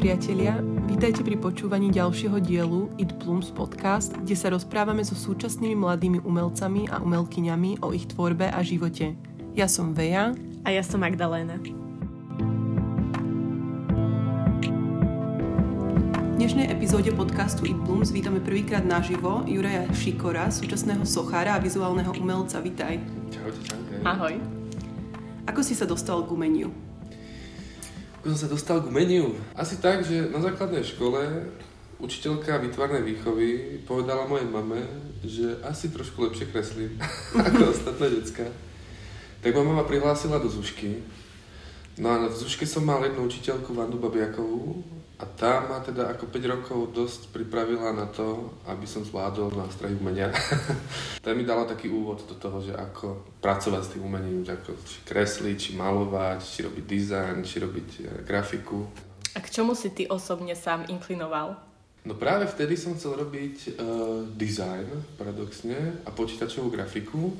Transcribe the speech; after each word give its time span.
priatelia, 0.00 0.56
vítajte 0.88 1.20
pri 1.20 1.36
počúvaní 1.36 1.92
ďalšieho 1.92 2.40
dielu 2.40 2.88
It 2.96 3.20
Blooms 3.20 3.52
podcast, 3.52 4.16
kde 4.16 4.32
sa 4.32 4.48
rozprávame 4.48 5.04
so 5.04 5.12
súčasnými 5.12 5.76
mladými 5.76 6.24
umelcami 6.24 6.88
a 6.88 7.04
umelkyňami 7.04 7.84
o 7.84 7.92
ich 7.92 8.08
tvorbe 8.08 8.48
a 8.48 8.64
živote. 8.64 9.12
Ja 9.52 9.68
som 9.68 9.92
Veja. 9.92 10.32
A 10.64 10.72
ja 10.72 10.80
som 10.80 11.04
Magdaléna. 11.04 11.60
V 16.16 16.34
dnešnej 16.40 16.72
epizóde 16.72 17.12
podcastu 17.12 17.68
It 17.68 17.76
Blooms 17.84 18.08
vítame 18.08 18.40
prvýkrát 18.40 18.88
naživo 18.88 19.44
Juraja 19.44 19.84
Šikora, 19.92 20.48
súčasného 20.48 21.04
sochára 21.04 21.60
a 21.60 21.62
vizuálneho 21.62 22.16
umelca. 22.16 22.56
Vítaj. 22.64 22.96
Čaute, 23.28 23.60
čaute. 23.68 24.00
Ahoj. 24.00 24.40
Ako 25.44 25.60
si 25.60 25.76
sa 25.76 25.84
dostal 25.84 26.24
k 26.24 26.32
umeniu? 26.32 26.89
Ako 28.20 28.36
som 28.36 28.44
sa 28.44 28.52
dostal 28.52 28.84
k 28.84 28.92
umeniu? 28.92 29.32
Asi 29.56 29.80
tak, 29.80 30.04
že 30.04 30.28
na 30.28 30.44
základnej 30.44 30.84
škole 30.84 31.48
učiteľka 32.04 32.60
výtvarnej 32.60 33.00
výchovy 33.00 33.80
povedala 33.88 34.28
mojej 34.28 34.44
mame, 34.44 34.84
že 35.24 35.56
asi 35.64 35.88
trošku 35.88 36.28
lepšie 36.28 36.52
kreslím 36.52 37.00
ako 37.48 37.72
ostatné 37.72 38.20
decka. 38.20 38.44
Tak 39.40 39.56
ma 39.56 39.64
mama 39.64 39.88
prihlásila 39.88 40.36
do 40.36 40.52
Zušky. 40.52 41.00
No 41.96 42.12
a 42.12 42.28
v 42.28 42.36
Zuške 42.36 42.68
som 42.68 42.84
mal 42.84 43.00
jednu 43.08 43.24
učiteľku, 43.24 43.72
Vandu 43.72 43.96
Babiakovú, 43.96 44.84
a 45.20 45.28
tá 45.28 45.60
ma 45.68 45.84
teda 45.84 46.16
ako 46.16 46.32
5 46.32 46.52
rokov 46.56 46.78
dosť 46.96 47.20
pripravila 47.28 47.92
na 47.92 48.08
to, 48.08 48.56
aby 48.64 48.88
som 48.88 49.04
zvládol 49.04 49.52
nástroje 49.52 49.92
umenia. 50.00 50.32
tá 51.24 51.36
mi 51.36 51.44
dala 51.44 51.68
taký 51.68 51.92
úvod 51.92 52.24
do 52.24 52.32
toho, 52.40 52.64
že 52.64 52.72
ako 52.72 53.36
pracovať 53.44 53.82
s 53.84 53.92
tým 53.92 54.08
umením, 54.08 54.48
že 54.48 54.56
ako 54.56 54.80
či 54.80 55.04
kresliť, 55.04 55.56
či 55.60 55.70
malovať, 55.76 56.40
či 56.40 56.58
robiť 56.64 56.84
dizajn, 56.88 57.36
či 57.44 57.56
robiť 57.60 57.88
e, 58.00 58.02
grafiku. 58.24 58.88
A 59.36 59.44
k 59.44 59.52
čomu 59.52 59.76
si 59.76 59.92
ty 59.92 60.08
osobne 60.08 60.56
sám 60.56 60.88
inklinoval? 60.88 61.52
No 62.00 62.16
práve 62.16 62.48
vtedy 62.48 62.80
som 62.80 62.96
chcel 62.96 63.12
robiť 63.12 63.76
uh, 63.76 64.24
dizajn, 64.24 65.20
paradoxne, 65.20 66.00
a 66.00 66.08
počítačovú 66.08 66.72
grafiku. 66.72 67.36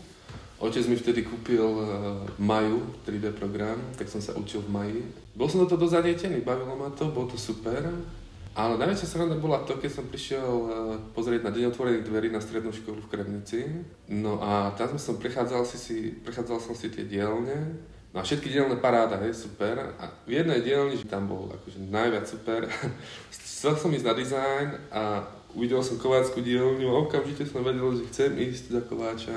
Otec 0.60 0.84
mi 0.92 0.96
vtedy 0.96 1.24
kúpil 1.24 1.64
uh, 1.64 2.20
Maju 2.36 2.84
3D 3.08 3.32
program, 3.32 3.80
tak 3.96 4.12
som 4.12 4.20
sa 4.20 4.36
učil 4.36 4.60
v 4.60 4.68
Maji. 4.68 5.00
Bol 5.32 5.48
som 5.48 5.64
do 5.64 5.66
toho 5.66 5.80
dosť 5.80 6.04
zanietený, 6.04 6.44
bavilo 6.44 6.76
ma 6.76 6.92
to, 6.92 7.08
bolo 7.08 7.32
to 7.32 7.40
super. 7.40 7.80
Ale 8.52 8.76
najväčšia 8.76 9.08
sranda 9.08 9.40
bola 9.40 9.64
to, 9.64 9.80
keď 9.80 9.88
som 9.88 10.04
prišiel 10.12 10.44
uh, 10.44 10.68
pozrieť 11.16 11.48
na 11.48 11.54
Deň 11.56 11.72
otvorených 11.72 12.04
dverí 12.04 12.28
na 12.28 12.44
strednú 12.44 12.76
školu 12.76 13.00
v 13.00 13.08
Kremnici. 13.08 13.64
No 14.12 14.36
a 14.36 14.76
tam 14.76 15.00
som 15.00 15.16
prechádzal, 15.16 15.64
si, 15.64 15.78
si, 15.80 15.96
prechádzal 16.20 16.60
som 16.60 16.76
si 16.76 16.92
tie 16.92 17.08
dielne. 17.08 17.80
No 18.12 18.20
a 18.20 18.26
všetky 18.26 18.52
dielne 18.52 18.76
paráda, 18.76 19.16
hej, 19.24 19.32
super. 19.32 19.96
A 19.96 20.12
v 20.28 20.44
jednej 20.44 20.60
dielni, 20.60 21.00
že 21.00 21.08
tam 21.08 21.24
bol 21.24 21.48
akože 21.48 21.88
najviac 21.88 22.28
super, 22.28 22.68
chcel 23.32 23.80
som 23.80 23.88
ísť 23.88 24.06
na 24.06 24.14
dizajn 24.18 24.68
a 24.92 25.02
uvidel 25.54 25.82
som 25.82 25.98
kováckú 25.98 26.42
dielňu 26.42 26.86
a 26.90 27.00
okamžite 27.02 27.46
som 27.46 27.64
vedel, 27.66 27.86
že 27.98 28.06
chcem 28.10 28.30
ísť 28.38 28.64
za 28.70 28.80
kováča. 28.84 29.32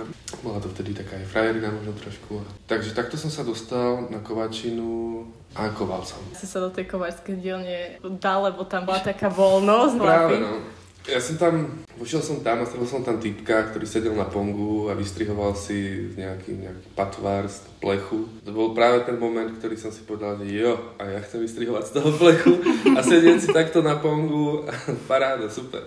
Bola 0.45 0.61
to 0.61 0.69
vtedy 0.73 0.93
taká 0.93 1.17
aj 1.17 1.27
frajerina 1.29 1.73
možno 1.73 1.93
trošku. 1.97 2.41
Takže 2.69 2.93
takto 2.93 3.17
som 3.17 3.33
sa 3.33 3.41
dostal 3.41 4.09
na 4.13 4.21
kováčinu 4.21 5.23
a 5.53 5.69
koval 5.69 6.01
som. 6.05 6.21
Si 6.33 6.49
sa 6.49 6.61
do 6.61 6.73
tej 6.73 6.89
kováčskej 6.89 7.37
dielne 7.37 8.01
dal, 8.17 8.49
lebo 8.49 8.65
tam 8.65 8.89
bola 8.89 9.01
taká 9.01 9.29
voľnosť. 9.29 9.95
Práve, 10.01 10.35
no. 10.41 10.61
Ja 11.03 11.19
som 11.19 11.35
tam, 11.35 11.83
vošiel 11.99 12.23
som 12.23 12.39
tam 12.39 12.63
a 12.63 12.65
stretol 12.65 12.87
som 12.87 13.03
tam 13.03 13.19
typka, 13.19 13.67
ktorý 13.67 13.83
sedel 13.83 14.15
na 14.15 14.23
pongu 14.23 14.87
a 14.87 14.95
vystrihoval 14.95 15.51
si 15.51 16.07
nejaký, 16.15 16.63
nejaký 16.63 16.87
patvár 16.95 17.43
z 17.51 17.59
plechu. 17.83 18.31
To 18.47 18.51
bol 18.55 18.71
práve 18.71 19.03
ten 19.03 19.19
moment, 19.19 19.51
ktorý 19.51 19.75
som 19.75 19.91
si 19.91 20.07
povedal, 20.07 20.39
že 20.39 20.63
jo, 20.63 20.95
a 20.95 21.03
ja 21.11 21.19
chcem 21.19 21.43
vystrihovať 21.43 21.83
z 21.91 21.93
toho 21.99 22.09
plechu 22.15 22.53
a 22.95 23.03
sedieť 23.03 23.37
si 23.43 23.49
takto 23.51 23.83
na 23.83 23.99
pongu. 23.99 24.63
Paráda, 25.11 25.51
super. 25.51 25.83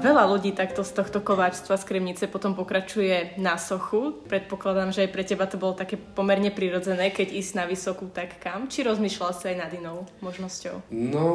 Veľa 0.00 0.32
ľudí 0.32 0.56
takto 0.56 0.80
z 0.80 0.96
tohto 0.96 1.20
kováčstva 1.20 1.76
z 1.76 1.84
Kremnice 1.84 2.24
potom 2.24 2.56
pokračuje 2.56 3.36
na 3.36 3.60
sochu. 3.60 4.16
Predpokladám, 4.32 4.96
že 4.96 5.04
aj 5.04 5.12
pre 5.12 5.28
teba 5.28 5.44
to 5.44 5.60
bolo 5.60 5.76
také 5.76 6.00
pomerne 6.00 6.48
prirodzené, 6.48 7.12
keď 7.12 7.36
ísť 7.36 7.52
na 7.60 7.64
vysokú, 7.68 8.08
tak 8.08 8.40
kam? 8.40 8.64
Či 8.72 8.88
rozmýšľal 8.88 9.36
si 9.36 9.52
aj 9.52 9.56
nad 9.60 9.68
inou 9.76 10.08
možnosťou? 10.24 10.88
No, 10.88 11.28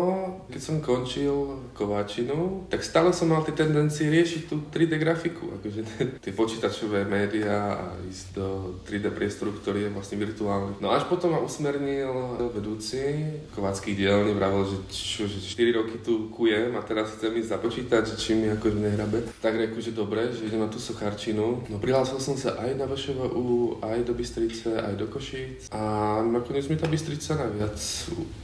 keď 0.49 0.61
som 0.65 0.81
končil 0.81 1.61
kováčinu, 1.77 2.65
tak 2.73 2.81
stále 2.81 3.13
som 3.13 3.29
mal 3.29 3.45
tie 3.45 3.53
tendencie 3.53 4.09
riešiť 4.09 4.49
tú 4.49 4.57
3D 4.73 4.97
grafiku, 4.97 5.61
akože 5.61 5.81
tie 6.25 6.33
počítačové 6.33 7.05
médiá 7.05 7.77
a 7.77 7.93
ísť 8.01 8.25
do 8.33 8.81
3D 8.89 9.13
priestoru, 9.13 9.53
ktorý 9.61 9.85
je 9.85 9.93
vlastne 9.93 10.17
virtuálny. 10.17 10.81
No 10.81 10.89
až 10.89 11.05
potom 11.05 11.37
ma 11.37 11.39
usmernil 11.45 12.49
vedúci 12.49 13.29
kováckých 13.53 13.93
dielní, 13.93 14.33
vravel, 14.33 14.65
že, 14.65 14.77
čo, 14.89 15.29
že 15.29 15.37
4 15.37 15.77
roky 15.77 16.01
tu 16.01 16.33
kujem 16.33 16.73
a 16.73 16.81
teraz 16.81 17.13
chcem 17.13 17.29
ísť 17.37 17.53
započítať, 17.53 18.01
že 18.09 18.17
či 18.17 18.33
mi 18.33 18.54
akože 18.57 18.77
nehrabe. 18.79 19.23
Tak 19.41 19.53
reku, 19.55 19.81
že 19.81 19.91
dobre, 19.91 20.31
že 20.31 20.47
idem 20.47 20.63
na 20.63 20.69
tú 20.71 20.79
sochárčinu. 20.79 21.63
No 21.67 21.77
prihlásil 21.77 22.19
som 22.19 22.35
sa 22.39 22.55
aj 22.59 22.75
na 22.75 22.85
VŠVU, 22.88 23.79
aj 23.83 24.07
do 24.07 24.13
Bystrice, 24.16 24.81
aj 24.81 24.93
do 24.97 25.05
Košíc. 25.07 25.69
A 25.71 26.19
nakoniec 26.23 26.67
mi 26.71 26.79
tá 26.79 26.88
Bystrica 26.89 27.35
najviac 27.35 27.77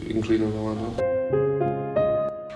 inklinovala. 0.05 0.73
No. 0.77 0.89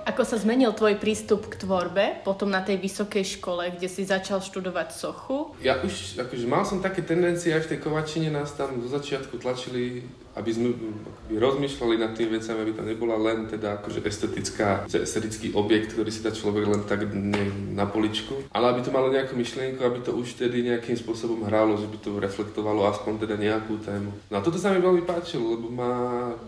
Ako 0.06 0.24
sa 0.24 0.40
zmenil 0.40 0.72
tvoj 0.72 0.96
prístup 0.96 1.52
k 1.52 1.60
tvorbe 1.68 2.24
potom 2.24 2.48
na 2.48 2.64
tej 2.64 2.80
vysokej 2.80 3.36
škole, 3.36 3.76
kde 3.76 3.92
si 3.92 4.08
začal 4.08 4.40
študovať 4.40 4.96
sochu? 4.96 5.52
Ja 5.60 5.76
už, 5.84 6.16
akože 6.16 6.48
mal 6.48 6.64
som 6.64 6.80
také 6.80 7.04
tendencie, 7.04 7.52
aj 7.52 7.68
v 7.68 7.70
tej 7.76 7.80
kovačine 7.84 8.32
nás 8.32 8.56
tam 8.56 8.80
do 8.80 8.88
začiatku 8.88 9.36
tlačili 9.44 10.08
aby 10.36 10.50
sme 10.52 10.76
akoby 10.76 11.36
rozmýšľali 11.40 11.96
nad 11.96 12.12
tým 12.12 12.30
vecami, 12.36 12.60
aby 12.60 12.74
to 12.76 12.84
nebola 12.84 13.16
len 13.16 13.48
teda 13.48 13.80
akože 13.82 14.04
estetická, 14.04 14.84
estetický 14.92 15.56
objekt, 15.56 15.96
ktorý 15.96 16.12
si 16.12 16.22
dá 16.22 16.36
človek 16.36 16.68
len 16.68 16.82
tak 16.84 17.08
ne, 17.12 17.74
na 17.74 17.88
poličku, 17.88 18.52
ale 18.52 18.76
aby 18.76 18.84
to 18.84 18.92
malo 18.92 19.08
nejakú 19.10 19.34
myšlienku, 19.34 19.80
aby 19.80 20.04
to 20.04 20.12
už 20.12 20.36
tedy 20.36 20.68
nejakým 20.68 21.00
spôsobom 21.00 21.48
hralo, 21.48 21.80
že 21.80 21.88
by 21.88 21.98
to 22.04 22.20
reflektovalo 22.20 22.86
aspoň 22.92 23.26
teda 23.26 23.36
nejakú 23.40 23.80
tému. 23.82 24.12
No 24.28 24.36
a 24.38 24.44
toto 24.44 24.60
sa 24.60 24.76
mi 24.76 24.84
veľmi 24.84 25.08
páčilo, 25.08 25.56
lebo 25.56 25.72
ma 25.72 25.92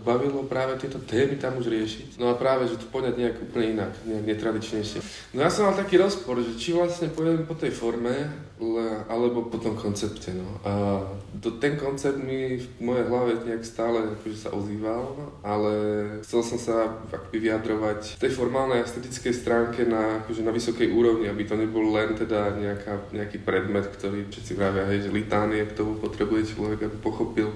bavilo 0.04 0.44
práve 0.44 0.76
tieto 0.76 1.00
témy 1.00 1.40
tam 1.40 1.56
už 1.56 1.72
riešiť. 1.72 2.20
No 2.20 2.30
a 2.30 2.38
práve, 2.38 2.68
že 2.68 2.76
to 2.76 2.86
poňať 2.92 3.14
nejak 3.16 3.36
úplne 3.40 3.66
inak, 3.80 3.92
nejak 4.04 4.24
netradičnejšie. 4.36 5.00
No 5.32 5.42
ja 5.42 5.50
som 5.50 5.64
mal 5.64 5.74
taký 5.74 5.96
rozpor, 5.96 6.38
že 6.44 6.60
či 6.60 6.76
vlastne 6.76 7.08
pôjdem 7.08 7.48
po 7.48 7.56
tej 7.56 7.72
forme, 7.72 8.48
alebo 9.06 9.46
po 9.46 9.58
tom 9.62 9.78
koncepte. 9.78 10.34
No. 10.34 10.58
A 10.66 10.72
to, 11.38 11.62
ten 11.62 11.78
koncept 11.78 12.18
mi 12.18 12.58
v 12.58 12.66
mojej 12.82 13.06
hlave 13.06 13.38
nejak 13.46 13.62
stále 13.78 14.10
akože 14.10 14.34
sa 14.34 14.50
ozýval, 14.50 15.14
ale 15.38 15.72
chcel 16.26 16.42
som 16.42 16.58
sa 16.58 16.98
akoby 17.14 17.46
vyjadrovať 17.46 18.18
v 18.18 18.22
tej 18.26 18.32
formálnej 18.34 18.82
estetickej 18.82 19.30
stránke 19.30 19.86
na, 19.86 20.18
akože 20.18 20.42
na 20.42 20.50
vysokej 20.50 20.90
úrovni, 20.90 21.30
aby 21.30 21.46
to 21.46 21.54
nebol 21.54 21.86
len 21.94 22.18
teda 22.18 22.58
nejaká, 22.58 23.14
nejaký 23.14 23.38
predmet, 23.38 23.86
ktorý 23.86 24.26
všetci 24.34 24.58
vravia, 24.58 24.82
hej, 24.90 25.06
že 25.06 25.14
litánie 25.14 25.62
k 25.62 25.78
tomu 25.78 25.94
potrebuje 25.94 26.58
človek, 26.58 26.90
aby 26.90 26.96
pochopil, 26.98 27.54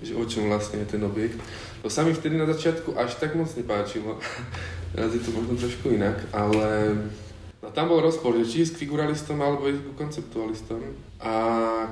že 0.00 0.16
o 0.16 0.24
čom 0.24 0.48
vlastne 0.48 0.80
je 0.88 0.96
ten 0.96 1.04
objekt. 1.04 1.36
To 1.84 1.92
sa 1.92 2.00
mi 2.00 2.16
vtedy 2.16 2.40
na 2.40 2.48
začiatku 2.48 2.96
až 2.96 3.20
tak 3.20 3.36
moc 3.36 3.52
nepáčilo. 3.52 4.16
Teraz 4.96 5.12
je 5.12 5.20
to 5.20 5.36
možno 5.36 5.52
trošku 5.60 5.92
inak, 5.92 6.16
ale 6.32 6.96
No 7.68 7.76
tam 7.76 7.92
bol 7.92 8.00
rozpor, 8.00 8.32
že 8.32 8.48
či 8.48 8.64
ísť 8.64 8.80
k 8.80 8.88
figuralistom 8.88 9.36
alebo 9.44 9.68
ísť 9.68 9.92
k 9.92 9.98
konceptualistom. 10.00 10.80
A 11.20 11.32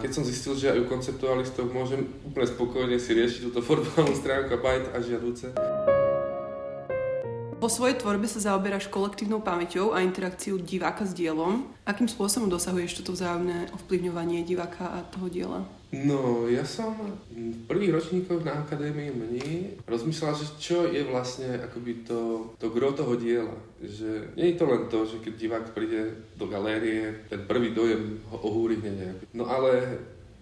keď 0.01 0.09
som 0.09 0.25
zistil, 0.25 0.57
že 0.57 0.73
aj 0.73 0.81
u 0.81 0.89
konceptualistov 0.89 1.69
môžem 1.69 2.09
úplne 2.25 2.49
spokojne 2.49 2.97
si 2.97 3.13
riešiť 3.13 3.53
túto 3.53 3.61
formálnu 3.61 4.17
stránku 4.17 4.57
a 4.57 4.63
bajt 4.65 4.97
a 4.97 4.99
žiaduce. 5.05 5.53
Po 7.57 7.73
svojej 7.73 7.97
tvorbe 7.97 8.29
sa 8.29 8.53
zaoberáš 8.53 8.93
kolektívnou 8.93 9.41
pamäťou 9.41 9.97
a 9.97 10.05
interakciou 10.05 10.61
diváka 10.61 11.09
s 11.09 11.17
dielom. 11.17 11.65
Akým 11.89 12.05
spôsobom 12.05 12.53
dosahuješ 12.53 13.01
toto 13.01 13.17
vzájomné 13.17 13.73
ovplyvňovanie 13.73 14.45
diváka 14.45 14.85
a 14.85 15.01
toho 15.09 15.33
diela? 15.33 15.65
No, 15.89 16.45
ja 16.45 16.69
som 16.69 16.93
v 17.33 17.57
prvých 17.65 17.97
ročníkoch 17.97 18.45
na 18.45 18.61
Akadémii 18.61 19.09
mení 19.09 19.81
rozmýšľal, 19.89 20.37
že 20.37 20.47
čo 20.61 20.85
je 20.85 21.01
vlastne 21.09 21.57
akoby 21.65 22.05
to, 22.05 22.53
to 22.61 22.69
gro 22.69 22.93
toho 22.93 23.17
diela. 23.17 23.57
Že 23.81 24.37
nie 24.37 24.53
je 24.53 24.59
to 24.61 24.65
len 24.69 24.83
to, 24.93 25.09
že 25.09 25.25
keď 25.25 25.33
divák 25.41 25.67
príde 25.73 26.13
do 26.37 26.45
galérie, 26.53 27.25
ten 27.33 27.41
prvý 27.49 27.73
dojem 27.73 28.21
ho 28.29 28.37
ohúri 28.45 28.77
hneď. 28.85 29.33
No 29.33 29.49
ale 29.49 29.97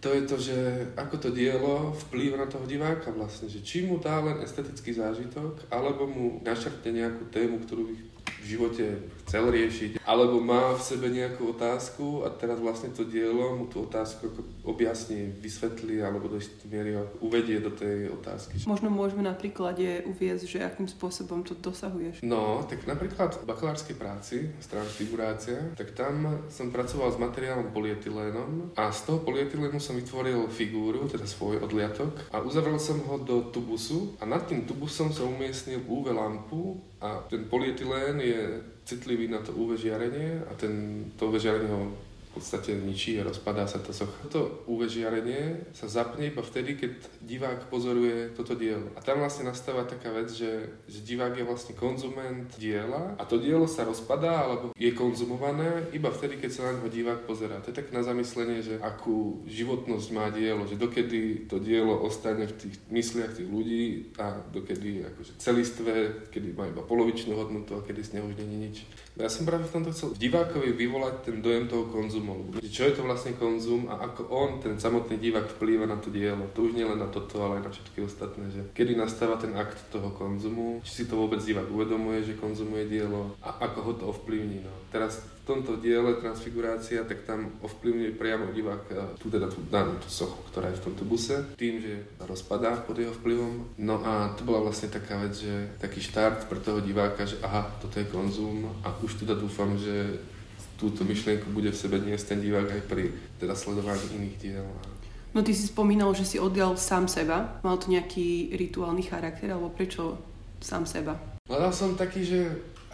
to 0.04 0.12
je 0.12 0.22
to, 0.28 0.36
že 0.36 0.58
ako 1.00 1.16
to 1.16 1.28
dielo 1.32 1.96
vplýva 2.06 2.36
na 2.36 2.44
toho 2.44 2.68
diváka 2.68 3.08
vlastne, 3.08 3.48
že 3.48 3.64
či 3.64 3.88
mu 3.88 3.96
dá 3.96 4.20
len 4.20 4.44
estetický 4.44 4.92
zážitok, 4.92 5.72
alebo 5.72 6.04
mu 6.04 6.44
našrtne 6.44 6.92
nejakú 6.92 7.32
tému, 7.32 7.64
ktorú 7.64 7.88
by 7.88 8.13
v 8.44 8.60
živote 8.60 8.84
chcel 9.24 9.48
riešiť, 9.48 10.04
alebo 10.04 10.36
má 10.36 10.76
v 10.76 10.84
sebe 10.84 11.08
nejakú 11.08 11.56
otázku 11.56 12.28
a 12.28 12.28
teraz 12.28 12.60
vlastne 12.60 12.92
to 12.92 13.08
dielo 13.08 13.56
mu 13.56 13.64
tú 13.72 13.88
otázku 13.88 14.28
ako 14.28 14.40
objasní, 14.68 15.32
vysvetlí 15.40 16.04
alebo 16.04 16.28
do 16.28 16.36
istej 16.36 16.68
miery 16.68 16.92
uvedie 17.24 17.56
do 17.64 17.72
tej 17.72 18.12
otázky. 18.12 18.60
Možno 18.68 18.92
môžeme 18.92 19.24
na 19.24 19.32
príklade 19.32 20.04
uviezť, 20.04 20.44
že 20.44 20.58
akým 20.60 20.84
spôsobom 20.84 21.40
to 21.40 21.56
dosahuješ. 21.56 22.20
No, 22.20 22.60
tak 22.68 22.84
napríklad 22.84 23.40
v 23.40 23.48
bakalárskej 23.48 23.96
práci, 23.96 24.52
transfigurácia, 24.68 25.72
tak 25.72 25.96
tam 25.96 26.44
som 26.52 26.68
pracoval 26.68 27.16
s 27.16 27.18
materiálom 27.18 27.72
polietylénom 27.72 28.76
a 28.76 28.92
z 28.92 29.08
toho 29.08 29.24
polietylénu 29.24 29.80
som 29.80 29.96
vytvoril 29.96 30.52
figúru, 30.52 31.08
teda 31.08 31.24
svoj 31.24 31.64
odliatok 31.64 32.28
a 32.28 32.44
uzavrel 32.44 32.76
som 32.76 33.00
ho 33.08 33.16
do 33.16 33.48
tubusu 33.48 34.20
a 34.20 34.28
nad 34.28 34.44
tým 34.44 34.68
tubusom 34.68 35.08
som 35.08 35.32
umiestnil 35.32 35.80
UV 35.88 36.12
lampu 36.12 36.76
a 37.04 37.20
ten 37.28 37.44
polyetylén 37.44 38.16
je 38.20 38.33
citlivý 38.84 39.28
na 39.28 39.38
to 39.38 39.52
UV 39.52 39.76
žiarenie 39.76 40.44
a 40.50 40.54
ten, 40.54 41.04
to 41.16 41.26
UV 41.26 41.40
žiarenie 41.40 41.68
ho 41.68 41.92
v 42.34 42.42
podstate 42.42 42.74
ničí 42.74 43.14
a 43.14 43.22
rozpadá 43.22 43.70
sa 43.70 43.78
tá 43.78 43.94
socha. 43.94 44.18
To 44.34 44.66
UV 44.66 44.90
žiarenie 44.90 45.70
sa 45.70 45.86
zapne 45.86 46.26
iba 46.26 46.42
vtedy, 46.42 46.74
keď 46.74 46.98
divák 47.22 47.70
pozoruje 47.70 48.34
toto 48.34 48.58
dielo. 48.58 48.90
A 48.98 49.00
tam 49.06 49.22
vlastne 49.22 49.46
nastáva 49.46 49.86
taká 49.86 50.10
vec, 50.10 50.34
že, 50.34 50.82
že 50.90 50.98
divák 51.06 51.38
je 51.38 51.46
vlastne 51.46 51.78
konzument 51.78 52.50
diela 52.58 53.14
a 53.14 53.22
to 53.22 53.38
dielo 53.38 53.70
sa 53.70 53.86
rozpadá 53.86 54.50
alebo 54.50 54.74
je 54.74 54.90
konzumované 54.90 55.86
iba 55.94 56.10
vtedy, 56.10 56.42
keď 56.42 56.50
sa 56.50 56.66
na 56.66 56.82
neho 56.82 56.90
divák 56.90 57.22
pozerá. 57.22 57.62
To 57.62 57.70
je 57.70 57.78
tak 57.78 57.94
na 57.94 58.02
zamyslenie, 58.02 58.66
že 58.66 58.82
akú 58.82 59.46
životnosť 59.46 60.06
má 60.10 60.26
dielo, 60.34 60.66
že 60.66 60.74
dokedy 60.74 61.46
to 61.46 61.62
dielo 61.62 62.02
ostane 62.02 62.50
v 62.50 62.58
tých 62.58 62.74
mysliach 62.90 63.30
tých 63.30 63.46
ľudí 63.46 64.10
a 64.18 64.42
dokedy 64.50 65.06
akože 65.06 65.38
celistvé, 65.38 66.26
kedy 66.34 66.50
má 66.50 66.66
iba 66.66 66.82
polovičnú 66.82 67.38
hodnotu 67.38 67.78
a 67.78 67.84
kedy 67.86 68.02
z 68.02 68.18
neho 68.18 68.26
už 68.26 68.42
není 68.42 68.56
nič. 68.66 68.82
Ja 69.14 69.30
som 69.30 69.46
práve 69.46 69.68
v 69.68 69.74
tomto 69.78 69.94
chcel 69.94 70.16
divákovi 70.18 70.74
vyvolať 70.74 71.14
ten 71.28 71.36
dojem 71.38 71.68
toho 71.68 71.86
konzumu. 71.92 72.23
Čo 72.64 72.88
je 72.88 72.94
to 72.96 73.02
vlastne 73.04 73.36
konzum 73.36 73.86
a 73.92 74.00
ako 74.00 74.26
on, 74.32 74.50
ten 74.58 74.80
samotný 74.80 75.20
divák, 75.20 75.46
vplýva 75.58 75.84
na 75.84 76.00
to 76.00 76.08
dielo. 76.08 76.48
To 76.56 76.66
už 76.66 76.72
nie 76.74 76.86
len 76.86 76.98
na 76.98 77.08
toto, 77.12 77.38
ale 77.44 77.60
aj 77.60 77.64
na 77.68 77.70
všetky 77.70 77.98
ostatné. 78.02 78.44
Že 78.50 78.62
kedy 78.72 78.92
nastáva 78.96 79.36
ten 79.36 79.52
akt 79.54 79.78
toho 79.92 80.10
konzumu, 80.14 80.80
či 80.82 81.02
si 81.02 81.04
to 81.04 81.20
vôbec 81.20 81.38
divák 81.44 81.68
uvedomuje, 81.68 82.24
že 82.24 82.40
konzumuje 82.40 82.88
dielo 82.88 83.36
a 83.44 83.62
ako 83.62 83.78
ho 83.84 83.92
to 83.94 84.04
ovplyvní. 84.10 84.64
No. 84.64 84.72
Teraz 84.88 85.22
v 85.44 85.52
tomto 85.60 85.76
diele 85.76 86.16
Transfigurácia, 86.16 87.04
tak 87.04 87.28
tam 87.28 87.52
ovplyvňuje 87.60 88.16
priamo 88.16 88.48
divák 88.48 89.18
tú 89.20 89.28
teda 89.28 89.44
tú 89.52 89.60
danú 89.68 90.00
tú 90.00 90.08
sochu, 90.08 90.40
ktorá 90.48 90.72
je 90.72 90.80
v 90.80 90.84
tomto 90.88 91.04
buse, 91.04 91.36
tým, 91.60 91.84
že 91.84 92.00
rozpadá 92.24 92.80
pod 92.80 92.96
jeho 92.96 93.12
vplyvom. 93.12 93.76
No 93.76 94.00
a 94.00 94.32
to 94.32 94.48
bola 94.48 94.64
vlastne 94.64 94.88
taká 94.88 95.20
vec, 95.20 95.36
že 95.36 95.76
taký 95.76 96.00
štart 96.00 96.48
pre 96.48 96.64
toho 96.64 96.80
diváka, 96.80 97.28
že 97.28 97.36
aha, 97.44 97.68
toto 97.76 98.00
je 98.00 98.08
konzum 98.08 98.72
a 98.80 98.88
už 99.04 99.20
teda 99.20 99.36
dúfam, 99.36 99.76
že 99.76 100.16
túto 100.76 101.06
myšlienku 101.06 101.50
bude 101.50 101.70
v 101.70 101.78
sebe 101.78 102.02
dnes 102.02 102.22
ten 102.26 102.42
divák 102.42 102.68
aj 102.70 102.82
pri 102.90 103.14
teda 103.38 103.54
sledovaní 103.54 104.04
iných 104.16 104.36
diel. 104.40 104.66
No 105.34 105.42
ty 105.42 105.50
si 105.50 105.66
spomínal, 105.66 106.14
že 106.14 106.22
si 106.22 106.38
oddial 106.38 106.78
sám 106.78 107.10
seba. 107.10 107.58
Mal 107.66 107.74
to 107.82 107.90
nejaký 107.90 108.54
rituálny 108.54 109.02
charakter, 109.02 109.50
alebo 109.50 109.74
prečo 109.74 110.14
sám 110.62 110.86
seba? 110.86 111.18
Hľadal 111.50 111.72
som 111.74 111.98
taký, 111.98 112.22
že 112.22 112.40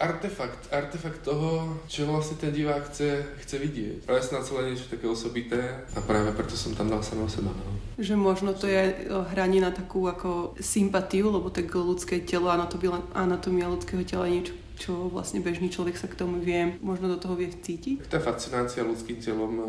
artefakt, 0.01 0.73
artefakt 0.73 1.21
toho, 1.21 1.77
čo 1.85 2.09
vlastne 2.09 2.41
ten 2.41 2.49
divák 2.49 2.89
chce, 2.89 3.21
chce 3.45 3.55
vidieť. 3.61 4.09
Práve 4.09 4.25
na 4.33 4.41
celé 4.41 4.73
niečo 4.73 4.89
také 4.89 5.05
osobité 5.05 5.85
a 5.93 6.01
práve 6.01 6.33
preto 6.33 6.57
som 6.57 6.73
tam 6.73 6.89
dal 6.89 7.05
samého 7.05 7.29
seba. 7.29 7.53
No. 7.53 7.77
Že 8.01 8.17
možno 8.17 8.57
to 8.57 8.65
je 8.65 9.13
hranie 9.37 9.61
na 9.61 9.69
takú 9.69 10.09
ako 10.09 10.57
sympatiu, 10.57 11.29
lebo 11.29 11.53
tak 11.53 11.69
ľudské 11.69 12.25
telo, 12.25 12.49
anatomia, 12.49 12.97
anatomia 13.13 13.69
ľudského 13.69 14.01
tela 14.01 14.25
je 14.25 14.33
niečo, 14.33 14.53
čo 14.81 15.13
vlastne 15.13 15.45
bežný 15.45 15.69
človek 15.69 15.93
sa 15.93 16.09
k 16.09 16.17
tomu 16.17 16.41
vie, 16.41 16.81
možno 16.81 17.05
do 17.05 17.21
toho 17.21 17.37
vie 17.37 17.53
cítiť. 17.53 18.09
Tá 18.09 18.17
fascinácia 18.17 18.81
ľudským 18.81 19.21
telom 19.21 19.53
e, 19.61 19.65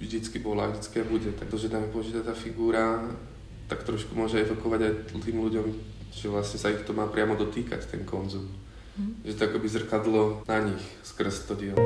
vždycky 0.00 0.40
bola, 0.40 0.72
vždycky 0.72 1.04
bude. 1.04 1.28
Tak 1.36 1.52
to, 1.52 1.60
že 1.60 1.68
tam 1.68 1.84
je 1.84 1.92
použitá 1.92 2.24
tá 2.24 2.32
figúra, 2.32 3.04
tak 3.68 3.84
trošku 3.84 4.16
môže 4.16 4.40
evokovať 4.40 4.80
aj 4.80 4.92
tým 5.20 5.36
ľuďom, 5.44 5.66
že 6.08 6.32
vlastne 6.32 6.56
sa 6.56 6.72
ich 6.72 6.82
to 6.88 6.96
má 6.96 7.04
priamo 7.04 7.36
dotýkať, 7.36 7.84
ten 7.84 8.08
konzum. 8.08 8.48
Mm. 8.96 9.20
Že 9.28 9.36
to 9.36 9.42
akoby 9.44 9.68
zrkadlo 9.68 10.22
na 10.48 10.58
nich 10.64 10.82
skrz 11.04 11.44
to 11.44 11.54
dielo. 11.54 11.78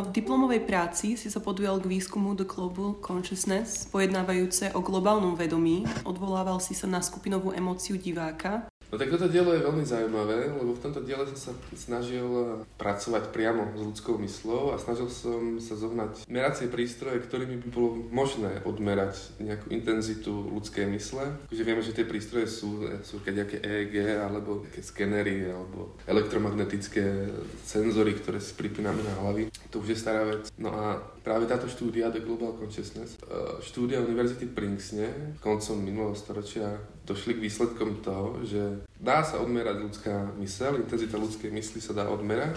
V 0.00 0.08
diplomovej 0.16 0.64
práci 0.64 1.18
si 1.18 1.28
sa 1.28 1.44
podujal 1.44 1.76
k 1.82 1.90
výskumu 1.90 2.32
The 2.32 2.48
Global 2.48 2.96
Consciousness, 3.04 3.84
pojednávajúce 3.92 4.72
o 4.72 4.80
globálnom 4.80 5.36
vedomí. 5.36 5.84
Odvolával 6.08 6.56
si 6.62 6.72
sa 6.72 6.88
na 6.88 7.04
skupinovú 7.04 7.52
emóciu 7.52 8.00
diváka 8.00 8.69
No 8.90 8.98
tak 8.98 9.06
toto 9.06 9.30
dielo 9.30 9.54
je 9.54 9.62
veľmi 9.62 9.86
zaujímavé, 9.86 10.50
lebo 10.50 10.74
v 10.74 10.82
tomto 10.82 11.06
diele 11.06 11.22
som 11.30 11.38
sa 11.38 11.52
snažil 11.78 12.26
pracovať 12.74 13.30
priamo 13.30 13.70
s 13.78 13.82
ľudskou 13.86 14.18
myslou 14.18 14.74
a 14.74 14.82
snažil 14.82 15.06
som 15.06 15.62
sa 15.62 15.78
zohnať 15.78 16.26
meracie 16.26 16.66
prístroje, 16.66 17.22
ktorými 17.22 17.62
by 17.62 17.68
bolo 17.70 17.88
možné 18.10 18.58
odmerať 18.66 19.38
nejakú 19.38 19.70
intenzitu 19.70 20.34
ľudskej 20.34 20.90
mysle. 20.90 21.38
Takže 21.46 21.62
vieme, 21.62 21.82
že 21.86 21.94
tie 21.94 22.02
prístroje 22.02 22.50
sú, 22.50 22.82
sú 23.06 23.22
nejaké 23.22 23.62
EEG 23.62 24.26
alebo 24.26 24.66
nejaké 24.66 24.82
skenery 24.82 25.54
alebo 25.54 25.94
elektromagnetické 26.10 27.30
senzory, 27.62 28.18
ktoré 28.18 28.42
si 28.42 28.58
pripíname 28.58 29.06
na 29.06 29.14
hlavy. 29.22 29.54
To 29.70 29.78
už 29.78 29.94
je 29.94 30.02
stará 30.02 30.26
vec. 30.26 30.50
No 30.58 30.74
a 30.74 30.98
práve 31.22 31.46
táto 31.46 31.70
štúdia 31.70 32.10
The 32.10 32.26
Global 32.26 32.58
Consciousness, 32.58 33.22
e, 33.22 33.62
štúdia 33.62 34.02
Univerzity 34.02 34.50
Princeton 34.50 35.38
koncom 35.38 35.76
minulého 35.78 36.16
storočia 36.16 36.80
došli 37.10 37.34
k 37.34 37.44
výsledkom 37.50 37.98
toho, 38.06 38.38
že 38.46 38.86
dá 39.02 39.26
sa 39.26 39.42
odmerať 39.42 39.76
ľudská 39.82 40.14
mysel, 40.38 40.78
intenzita 40.78 41.18
ľudskej 41.18 41.50
mysli 41.50 41.82
sa 41.82 41.90
dá 41.90 42.06
odmerať, 42.06 42.54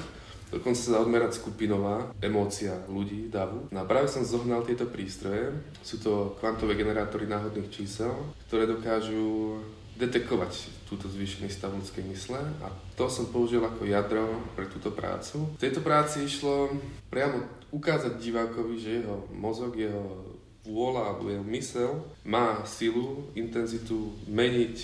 dokonca 0.53 0.77
sa 0.77 0.93
dá 0.95 0.99
odmerať 1.01 1.41
skupinová 1.41 2.13
emócia 2.21 2.77
ľudí, 2.85 3.33
davu. 3.33 3.65
No 3.73 3.81
a 3.81 3.89
práve 3.89 4.13
som 4.13 4.21
zohnal 4.21 4.61
tieto 4.61 4.85
prístroje, 4.85 5.49
sú 5.81 5.97
to 5.97 6.37
kvantové 6.37 6.77
generátory 6.77 7.25
náhodných 7.25 7.73
čísel, 7.73 8.13
ktoré 8.45 8.69
dokážu 8.69 9.57
detekovať 9.93 10.73
túto 10.89 11.05
zvýšený 11.05 11.53
stav 11.53 11.69
ľudskej 11.73 12.01
mysle 12.09 12.41
a 12.65 12.67
to 12.97 13.05
som 13.13 13.29
použil 13.29 13.61
ako 13.61 13.85
jadro 13.85 14.41
pre 14.57 14.65
túto 14.65 14.89
prácu. 14.89 15.53
V 15.53 15.61
tejto 15.61 15.85
práci 15.85 16.25
išlo 16.25 16.73
priamo 17.13 17.45
ukázať 17.69 18.17
divákovi, 18.17 18.75
že 18.77 19.01
jeho 19.01 19.25
mozog, 19.33 19.77
jeho 19.77 20.33
vôľa 20.63 21.01
alebo 21.15 21.29
jeho 21.29 21.45
mysel 21.47 21.91
má 22.23 22.63
silu, 22.63 23.27
intenzitu 23.35 24.15
meniť 24.27 24.77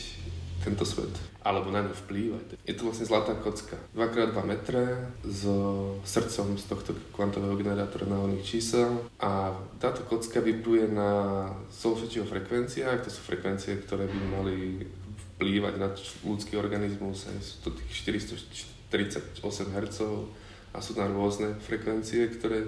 tento 0.60 0.84
svet 0.84 1.12
alebo 1.40 1.72
na 1.72 1.80
ňu 1.80 1.96
vplývať. 1.96 2.60
Je 2.68 2.76
to 2.76 2.92
vlastne 2.92 3.08
zlatá 3.08 3.32
kocka. 3.32 3.80
2x2 3.96 4.38
metre 4.44 5.08
s 5.24 5.48
srdcom 6.04 6.60
z 6.60 6.66
tohto 6.68 6.92
kvantového 7.16 7.56
generátora 7.56 8.04
náhodných 8.04 8.44
čísel 8.44 9.08
a 9.24 9.56
táto 9.80 10.04
kocka 10.04 10.44
vibruje 10.44 10.92
na 10.92 11.48
solfeggio 11.72 12.28
frekvenciách, 12.28 13.08
to 13.08 13.10
sú 13.10 13.24
frekvencie, 13.24 13.80
ktoré 13.88 14.12
by 14.12 14.20
mali 14.36 14.84
vplývať 15.40 15.74
na 15.80 15.88
ľudský 16.28 16.60
organizmus, 16.60 17.32
sú 17.40 17.56
to 17.64 17.70
tých 17.72 18.12
438 18.92 19.40
Hz 19.48 19.98
a 20.76 20.78
sú 20.84 20.92
tam 20.92 21.16
rôzne 21.16 21.56
frekvencie, 21.64 22.28
ktoré 22.36 22.68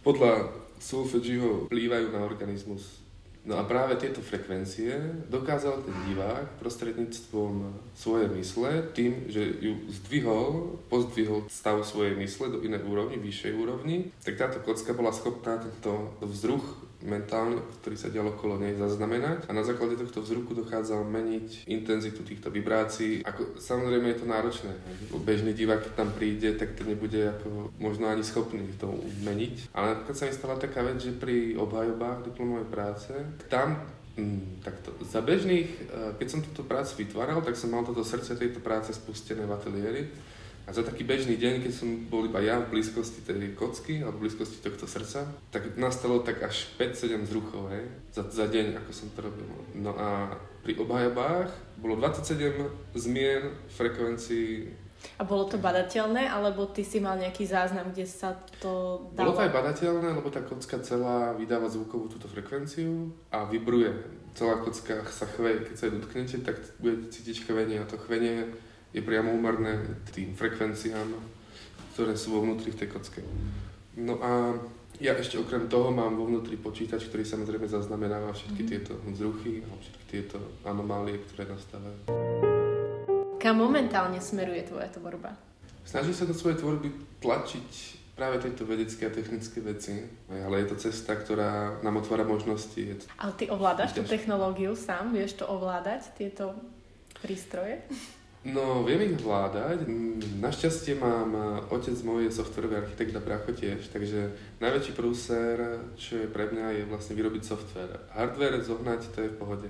podľa 0.00 0.52
solfeggio 0.80 1.68
vplývajú 1.68 2.06
na 2.12 2.24
organizmus. 2.24 3.00
No 3.40 3.56
a 3.56 3.64
práve 3.64 3.96
tieto 3.96 4.20
frekvencie 4.20 4.92
dokázal 5.32 5.80
ten 5.80 5.96
divák 6.12 6.60
prostredníctvom 6.60 7.72
svojej 7.96 8.28
mysle, 8.36 8.84
tým, 8.92 9.32
že 9.32 9.40
ju 9.64 9.80
zdvihol, 9.88 10.76
pozdvihol 10.92 11.48
stav 11.48 11.80
svojej 11.80 12.20
mysle 12.20 12.52
do 12.52 12.60
inej 12.60 12.84
úrovni, 12.84 13.16
vyššej 13.16 13.52
úrovni, 13.56 14.12
tak 14.20 14.36
táto 14.36 14.60
kocka 14.60 14.92
bola 14.92 15.08
schopná 15.08 15.56
tento 15.56 16.12
vzruch 16.20 16.89
mentálne, 17.04 17.60
ktorý 17.80 17.96
sa 17.96 18.12
dial 18.12 18.28
okolo 18.28 18.60
nej 18.60 18.76
zaznamenať 18.76 19.48
a 19.48 19.56
na 19.56 19.64
základe 19.64 19.96
tohto 19.96 20.20
vzruku 20.20 20.52
dochádzal 20.52 21.04
meniť 21.08 21.68
intenzitu 21.70 22.20
týchto 22.20 22.52
vibrácií. 22.52 23.24
Ako, 23.24 23.56
samozrejme 23.56 24.12
je 24.12 24.18
to 24.20 24.26
náročné. 24.28 24.72
Bežný 25.24 25.56
divák, 25.56 25.80
keď 25.84 25.92
tam 25.96 26.10
príde, 26.12 26.52
tak 26.56 26.76
to 26.76 26.84
nebude 26.84 27.18
ako 27.40 27.72
možno 27.80 28.08
ani 28.08 28.20
schopný 28.20 28.68
to 28.76 28.92
meniť. 29.24 29.72
Ale 29.72 29.96
napríklad 29.96 30.16
sa 30.16 30.28
mi 30.28 30.34
stala 30.36 30.56
taká 30.60 30.84
vec, 30.84 31.00
že 31.00 31.16
pri 31.16 31.56
obhajobách 31.56 32.28
diplomovej 32.28 32.68
práce, 32.68 33.12
tam 33.48 33.80
Mm, 34.18 34.60
takto. 34.60 34.90
Za 35.06 35.22
bežných, 35.22 35.70
eh, 35.70 36.12
keď 36.18 36.26
som 36.28 36.42
túto 36.42 36.66
prácu 36.66 37.06
vytváral, 37.06 37.40
tak 37.46 37.54
som 37.54 37.70
mal 37.70 37.86
toto 37.86 38.02
srdce 38.02 38.34
tejto 38.34 38.58
práce 38.58 38.90
spustené 38.90 39.46
v 39.46 39.54
ateliéri 39.54 40.02
a 40.66 40.70
za 40.72 40.82
taký 40.86 41.02
bežný 41.02 41.34
deň, 41.40 41.64
keď 41.64 41.72
som 41.72 41.88
bol 42.06 42.26
iba 42.28 42.38
ja 42.42 42.60
v 42.60 42.78
blízkosti 42.78 43.24
tej 43.24 43.56
kocky 43.56 44.04
alebo 44.04 44.22
v 44.22 44.28
blízkosti 44.28 44.60
tohto 44.62 44.86
srdca, 44.86 45.26
tak 45.50 45.74
nastalo 45.74 46.20
tak 46.20 46.42
až 46.44 46.70
5-7 46.78 47.26
zruchov, 47.26 47.72
hej, 47.74 47.84
za, 48.14 48.22
za 48.28 48.46
deň, 48.46 48.80
ako 48.84 48.90
som 48.92 49.08
to 49.16 49.24
robil. 49.24 49.48
No 49.74 49.96
a 49.96 50.36
pri 50.60 50.76
obhajobách 50.76 51.50
bolo 51.80 51.96
27 51.96 52.96
zmien 52.96 53.56
frekvencií 53.72 54.70
a 55.16 55.24
bolo 55.24 55.48
to 55.48 55.56
badateľné, 55.56 56.28
alebo 56.28 56.68
ty 56.68 56.84
si 56.84 57.00
mal 57.00 57.16
nejaký 57.16 57.48
záznam, 57.48 57.88
kde 57.92 58.04
sa 58.04 58.36
to 58.60 59.04
dalo? 59.16 59.32
Bolo 59.32 59.36
to 59.40 59.46
aj 59.48 59.56
badateľné, 59.56 60.08
lebo 60.12 60.28
tá 60.28 60.44
kocka 60.44 60.76
celá 60.84 61.32
vydáva 61.36 61.72
zvukovú 61.72 62.12
túto 62.12 62.28
frekvenciu 62.28 63.08
a 63.32 63.48
vibruje. 63.48 63.92
Celá 64.36 64.60
kocka 64.60 65.00
sa 65.08 65.24
chveje, 65.24 65.72
keď 65.72 65.74
sa 65.76 65.84
jej 65.88 65.94
dotknete, 65.96 66.36
tak 66.44 66.56
budete 66.78 67.16
cítiť 67.16 67.48
chvenie 67.48 67.80
a 67.80 67.88
to 67.88 67.96
chvenie 67.96 68.52
je 68.90 69.02
priamo 69.02 69.30
úmerné 69.30 70.02
tým 70.10 70.34
frekvenciám, 70.34 71.08
ktoré 71.94 72.18
sú 72.18 72.34
vo 72.34 72.42
vnútri 72.42 72.74
v 72.74 72.78
tej 72.84 72.88
kocke. 72.90 73.22
No 73.98 74.18
a 74.18 74.54
ja 75.00 75.16
ešte 75.16 75.40
okrem 75.40 75.70
toho 75.70 75.88
mám 75.94 76.12
vo 76.18 76.28
vnútri 76.28 76.60
počítač, 76.60 77.08
ktorý 77.08 77.24
samozrejme 77.24 77.64
zaznamenáva 77.64 78.36
všetky 78.36 78.62
mm-hmm. 78.66 78.72
tieto 78.84 78.92
vzruchy 79.08 79.64
a 79.64 79.70
všetky 79.80 80.04
tieto 80.10 80.38
anomálie, 80.66 81.16
ktoré 81.24 81.48
nastávajú. 81.48 82.00
Kam 83.40 83.56
momentálne 83.56 84.20
smeruje 84.20 84.68
tvoja 84.68 84.92
tvorba? 84.92 85.32
Snažím 85.88 86.12
sa 86.12 86.28
do 86.28 86.36
svojej 86.36 86.60
tvorby 86.60 86.92
tlačiť 87.24 87.72
práve 88.12 88.36
tieto 88.44 88.68
vedecké 88.68 89.08
a 89.08 89.14
technické 89.16 89.64
veci, 89.64 90.04
ale 90.28 90.60
je 90.60 90.66
to 90.68 90.76
cesta, 90.76 91.16
ktorá 91.16 91.80
nám 91.80 92.04
otvára 92.04 92.20
možnosti. 92.20 93.00
Ale 93.16 93.32
ty 93.40 93.48
ovládaš 93.48 93.96
tú 93.96 94.04
technológiu 94.04 94.76
sám? 94.76 95.16
Vieš 95.16 95.40
to 95.40 95.48
ovládať, 95.48 96.12
tieto 96.20 96.52
prístroje? 97.24 97.80
No, 98.40 98.80
viem 98.88 99.04
ich 99.04 99.20
vládať. 99.20 99.84
Našťastie 100.40 100.96
mám 100.96 101.36
otec 101.68 101.92
môj 102.00 102.32
softwarový 102.32 102.80
architekt 102.80 103.12
a 103.12 103.20
brácho 103.20 103.52
tiež, 103.52 103.92
takže 103.92 104.32
najväčší 104.64 104.92
prúser, 104.96 105.84
čo 106.00 106.24
je 106.24 106.26
pre 106.32 106.48
mňa, 106.48 106.80
je 106.80 106.84
vlastne 106.88 107.20
vyrobiť 107.20 107.42
software. 107.44 108.00
Hardware 108.16 108.64
zohnať, 108.64 109.12
to 109.12 109.28
je 109.28 109.32
v 109.32 109.36
pohode, 109.36 109.68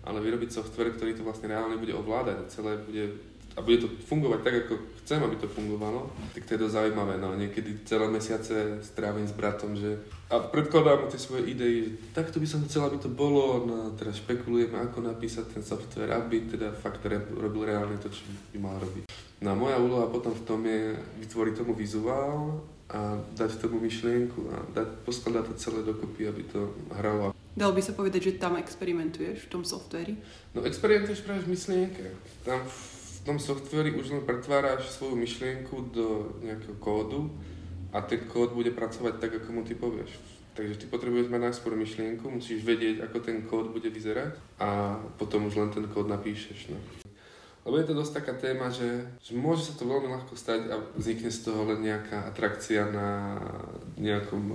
ale 0.00 0.24
vyrobiť 0.24 0.48
software, 0.48 0.96
ktorý 0.96 1.12
to 1.12 1.28
vlastne 1.28 1.52
reálne 1.52 1.76
bude 1.76 1.92
ovládať 1.92 2.48
celé 2.48 2.80
bude 2.80 3.20
a 3.56 3.64
bude 3.64 3.80
to 3.80 3.88
fungovať 3.88 4.40
tak, 4.44 4.54
ako 4.68 4.74
chcem, 5.00 5.20
aby 5.24 5.36
to 5.40 5.48
fungovalo, 5.48 6.12
tak 6.36 6.44
to 6.44 6.54
je 6.54 6.62
dosť 6.62 6.76
zaujímavé. 6.76 7.16
No, 7.16 7.32
niekedy 7.32 7.88
celé 7.88 8.04
mesiace 8.12 8.84
strávim 8.84 9.24
s 9.24 9.32
bratom, 9.32 9.72
že 9.72 9.96
a 10.28 10.42
predkladám 10.42 11.00
mu 11.00 11.06
tie 11.06 11.22
svoje 11.22 11.48
idei, 11.54 11.86
že 11.86 11.90
takto 12.10 12.42
by 12.42 12.48
som 12.50 12.60
chcel, 12.66 12.84
aby 12.84 12.98
to 12.98 13.06
bolo, 13.06 13.62
no 13.64 13.94
teraz 13.96 14.18
špekulujeme, 14.18 14.74
ako 14.74 15.08
napísať 15.08 15.56
ten 15.56 15.62
software, 15.62 16.12
aby 16.12 16.50
teda 16.50 16.74
fakt 16.74 17.00
robil 17.32 17.62
reálne 17.64 17.96
to, 17.96 18.10
čo 18.10 18.26
by 18.52 18.58
mal 18.58 18.76
robiť. 18.82 19.06
No 19.40 19.52
a 19.52 19.56
moja 19.56 19.78
úloha 19.78 20.10
potom 20.10 20.34
v 20.34 20.44
tom 20.44 20.60
je 20.66 20.98
vytvoriť 21.22 21.54
tomu 21.62 21.72
vizuál 21.78 22.60
a 22.90 23.18
dať 23.38 23.62
tomu 23.62 23.78
myšlienku 23.78 24.50
a 24.50 24.56
dať, 24.74 25.06
poskladať 25.06 25.44
to 25.48 25.54
celé 25.58 25.80
dokopy, 25.86 26.26
aby 26.26 26.42
to 26.50 26.74
hralo. 26.98 27.30
Dalo 27.56 27.72
by 27.72 27.80
sa 27.80 27.96
povedať, 27.96 28.20
že 28.20 28.42
tam 28.42 28.60
experimentuješ 28.60 29.46
v 29.46 29.50
tom 29.50 29.62
softveri? 29.64 30.12
No 30.52 30.66
experimentuješ 30.66 31.24
práve 31.24 31.46
v 31.46 31.56
myšlienke. 31.56 32.04
Tam 32.44 32.60
tom 33.26 33.42
softveri 33.42 33.90
už 33.98 34.14
len 34.14 34.22
pretváraš 34.22 34.94
svoju 34.94 35.18
myšlienku 35.18 35.90
do 35.90 36.38
nejakého 36.46 36.78
kódu 36.78 37.34
a 37.90 37.98
ten 37.98 38.22
kód 38.30 38.54
bude 38.54 38.70
pracovať 38.70 39.18
tak, 39.18 39.42
ako 39.42 39.48
mu 39.50 39.62
ty 39.66 39.74
povieš. 39.74 40.14
Takže 40.54 40.78
ty 40.80 40.84
potrebuješ 40.88 41.28
mať 41.28 41.52
najskôr 41.52 41.76
myšlienku, 41.76 42.30
musíš 42.30 42.64
vedieť, 42.64 43.04
ako 43.04 43.18
ten 43.20 43.44
kód 43.44 43.74
bude 43.74 43.90
vyzerať 43.90 44.38
a 44.62 44.96
potom 45.18 45.50
už 45.50 45.58
len 45.58 45.68
ten 45.74 45.84
kód 45.90 46.08
napíšeš. 46.08 46.72
No. 46.72 46.78
Lebo 47.66 47.82
je 47.82 47.86
to 47.90 47.98
dosť 47.98 48.22
taká 48.22 48.32
téma, 48.38 48.70
že, 48.70 49.10
že 49.18 49.34
môže 49.34 49.66
sa 49.66 49.74
to 49.74 49.90
veľmi 49.90 50.06
ľahko 50.06 50.38
stať 50.38 50.70
a 50.70 50.78
vznikne 50.94 51.34
z 51.34 51.50
toho 51.50 51.66
len 51.66 51.82
nejaká 51.82 52.30
atrakcia 52.30 52.86
na 52.94 53.42
nejakom 53.98 54.54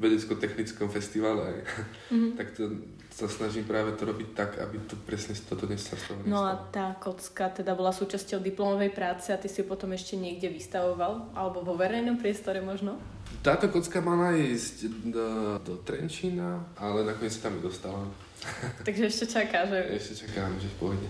vedecko-technickom 0.00 0.88
festivale. 0.88 1.62
Mm-hmm. 2.08 2.32
tak 2.40 2.56
to 2.56 2.72
sa 3.10 3.26
snažím 3.28 3.68
práve 3.68 3.92
to 3.98 4.08
robiť 4.08 4.28
tak, 4.32 4.50
aby 4.64 4.80
to 4.88 4.96
presne 5.04 5.36
toto 5.36 5.68
sa 5.76 5.98
z 5.98 6.02
toho 6.08 6.24
No 6.24 6.46
a 6.46 6.56
tá 6.72 6.96
kocka 6.96 7.52
teda 7.52 7.76
bola 7.76 7.92
súčasťou 7.92 8.40
diplomovej 8.40 8.96
práce 8.96 9.28
a 9.34 9.36
ty 9.36 9.50
si 9.50 9.60
ju 9.60 9.66
potom 9.68 9.92
ešte 9.92 10.16
niekde 10.16 10.48
vystavoval? 10.48 11.28
Alebo 11.36 11.60
vo 11.60 11.76
verejnom 11.76 12.16
priestore 12.16 12.64
možno? 12.64 12.96
Táto 13.44 13.68
kocka 13.68 14.00
mala 14.00 14.32
ísť 14.38 14.88
do, 15.10 15.26
do 15.60 15.74
Trenčína, 15.84 16.64
ale 16.80 17.04
nakoniec 17.04 17.34
sa 17.36 17.50
tam 17.50 17.60
nedostala. 17.60 18.08
Takže 18.86 19.04
ešte 19.10 19.26
čaká, 19.28 19.68
že... 19.68 19.78
Ešte 20.00 20.26
čakám, 20.26 20.56
že 20.56 20.70
pôjde. 20.80 21.08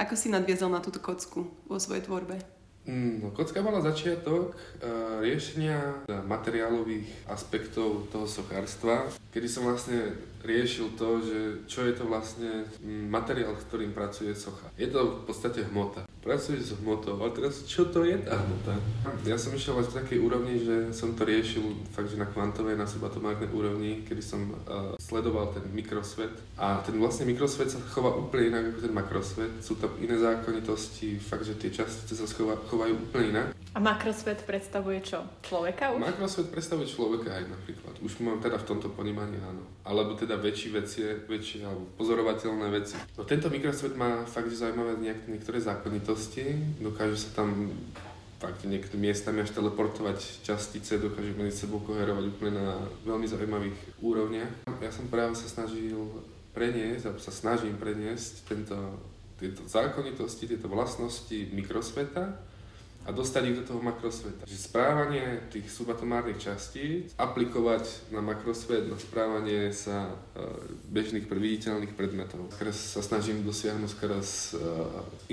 Ako 0.00 0.16
si 0.16 0.32
nadviazal 0.32 0.72
na 0.72 0.80
túto 0.80 1.02
kocku 1.02 1.44
vo 1.68 1.76
svojej 1.76 2.06
tvorbe? 2.08 2.59
Mm, 2.90 3.22
no, 3.22 3.30
kocka 3.30 3.62
mala 3.62 3.78
začiatok 3.78 4.50
uh, 4.50 5.22
riešenia 5.22 6.02
materiálových 6.26 7.30
aspektov 7.30 8.10
toho 8.10 8.26
sochárstva, 8.26 9.06
kedy 9.30 9.46
som 9.46 9.70
vlastne 9.70 10.18
riešil 10.42 10.98
to, 10.98 11.22
že 11.22 11.38
čo 11.70 11.86
je 11.86 11.94
to 11.94 12.10
vlastne 12.10 12.66
mm, 12.82 13.06
materiál, 13.06 13.54
s 13.54 13.62
ktorým 13.70 13.94
pracuje 13.94 14.34
socha. 14.34 14.66
Je 14.74 14.90
to 14.90 15.22
v 15.22 15.30
podstate 15.30 15.62
hmota. 15.70 16.02
Pracuješ 16.20 16.60
s 16.60 16.72
hmotou, 16.76 17.16
ale 17.16 17.32
teraz 17.32 17.64
čo 17.64 17.88
to 17.88 18.04
je 18.04 18.12
tá 18.20 18.36
hmota? 18.36 18.76
Ja 19.24 19.40
som 19.40 19.56
išiel 19.56 19.80
až 19.80 19.88
v 19.88 20.04
takej 20.04 20.18
úrovni, 20.20 20.60
že 20.60 20.92
som 20.92 21.16
to 21.16 21.24
riešil 21.24 21.64
fakt, 21.96 22.12
že 22.12 22.20
na 22.20 22.28
kvantovej, 22.28 22.76
na 22.76 22.84
subatomárnej 22.84 23.48
úrovni, 23.48 24.04
kedy 24.04 24.20
som 24.20 24.52
uh, 24.52 25.00
sledoval 25.00 25.48
ten 25.56 25.64
mikrosvet. 25.72 26.28
A 26.60 26.84
ten 26.84 27.00
vlastne 27.00 27.24
mikrosvet 27.24 27.72
sa 27.72 27.80
chová 27.88 28.12
úplne 28.12 28.52
inak 28.52 28.68
ako 28.68 28.80
ten 28.84 28.92
makrosvet. 28.92 29.52
Sú 29.64 29.80
tam 29.80 29.96
iné 29.96 30.20
zákonitosti, 30.20 31.16
fakt, 31.16 31.48
že 31.48 31.56
tie 31.56 31.72
častice 31.72 32.12
sa 32.12 32.28
schova, 32.28 32.60
chovajú 32.68 33.00
úplne 33.00 33.26
inak. 33.32 33.46
A 33.72 33.78
makrosvet 33.80 34.44
predstavuje 34.44 35.00
čo? 35.00 35.24
Človeka 35.40 35.96
už? 35.96 36.04
Makrosvet 36.04 36.52
predstavuje 36.52 36.84
človeka 36.84 37.32
aj 37.32 37.48
napríklad. 37.48 37.96
Už 38.00 38.18
mám 38.24 38.40
teda 38.40 38.56
v 38.56 38.64
tomto 38.64 38.88
ponímaní 38.88 39.36
áno. 39.44 39.60
Alebo 39.84 40.16
teda 40.16 40.40
väčší 40.40 40.72
veci, 40.72 41.04
väčšie 41.04 41.68
alebo 41.68 41.84
pozorovateľné 42.00 42.66
veci. 42.72 42.96
No 43.16 43.28
tento 43.28 43.52
mikrosvet 43.52 43.92
má 43.92 44.24
fakt 44.24 44.48
zaujímavé 44.48 44.96
nejak, 44.96 45.28
niektoré 45.28 45.60
zákonitosti. 45.60 46.76
Dokáže 46.80 47.16
sa 47.28 47.44
tam 47.44 47.68
fakt 48.40 48.64
niektoré 48.64 48.96
miestami 48.96 49.44
až 49.44 49.52
teleportovať 49.52 50.40
častice, 50.40 50.96
dokáže 50.96 51.36
medzi 51.36 51.68
sebou 51.68 51.84
koherovať 51.84 52.24
úplne 52.24 52.56
na 52.56 52.80
veľmi 53.04 53.28
zaujímavých 53.28 54.00
úrovniach. 54.00 54.64
Ja 54.80 54.88
som 54.88 55.12
práve 55.12 55.36
sa 55.36 55.44
snažil 55.44 56.00
preniesť, 56.56 57.12
alebo 57.12 57.20
sa 57.20 57.36
snažím 57.36 57.76
preniesť 57.76 58.48
tento, 58.48 58.76
tieto 59.36 59.60
zákonitosti, 59.68 60.48
tieto 60.48 60.72
vlastnosti 60.72 61.36
mikrosveta 61.52 62.40
a 63.10 63.12
dostať 63.12 63.42
ich 63.50 63.58
do 63.58 63.64
toho 63.66 63.82
makrosveta. 63.82 64.46
Že 64.46 64.56
správanie 64.70 65.50
tých 65.50 65.66
subatomárnych 65.66 66.38
častíc 66.38 67.10
aplikovať 67.18 68.14
na 68.14 68.22
makrosvet, 68.22 68.86
na 68.86 68.94
správanie 68.94 69.74
sa 69.74 70.14
e, 70.38 70.46
bežných 70.94 71.26
previditeľných 71.26 71.98
predmetov. 71.98 72.46
Teraz 72.54 72.78
sa 72.78 73.02
snažím 73.02 73.42
dosiahnuť 73.42 73.90
skraz 73.90 74.54
e, 74.54 74.62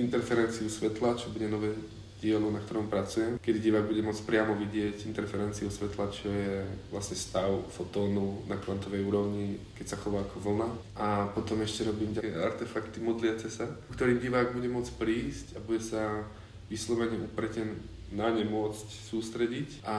interferenciu 0.02 0.66
svetla, 0.66 1.22
čo 1.22 1.30
bude 1.30 1.46
nové 1.46 1.78
dielo, 2.18 2.50
na 2.50 2.58
ktorom 2.58 2.90
pracujem, 2.90 3.38
kedy 3.38 3.62
divák 3.62 3.86
bude 3.86 4.02
môcť 4.02 4.26
priamo 4.26 4.58
vidieť 4.58 5.06
interferenciu 5.06 5.70
svetla, 5.70 6.10
čo 6.10 6.34
je 6.34 6.66
vlastne 6.90 7.14
stav 7.14 7.62
fotónu 7.70 8.42
na 8.50 8.58
kvantovej 8.58 9.06
úrovni, 9.06 9.62
keď 9.78 9.86
sa 9.94 10.02
chová 10.02 10.26
ako 10.26 10.42
vlna. 10.42 10.70
A 10.98 11.30
potom 11.30 11.62
ešte 11.62 11.86
robím 11.86 12.18
artefakty 12.18 13.06
modliace 13.06 13.54
sa, 13.54 13.70
ktorým 13.94 14.18
divák 14.18 14.58
bude 14.58 14.66
môcť 14.66 14.98
prísť 14.98 15.48
a 15.56 15.60
bude 15.62 15.78
sa 15.78 16.26
vyslovene 16.68 17.28
upreten 17.28 17.80
na 18.12 18.32
ne 18.32 18.48
môcť 18.48 18.88
sústrediť 19.12 19.84
a 19.84 19.98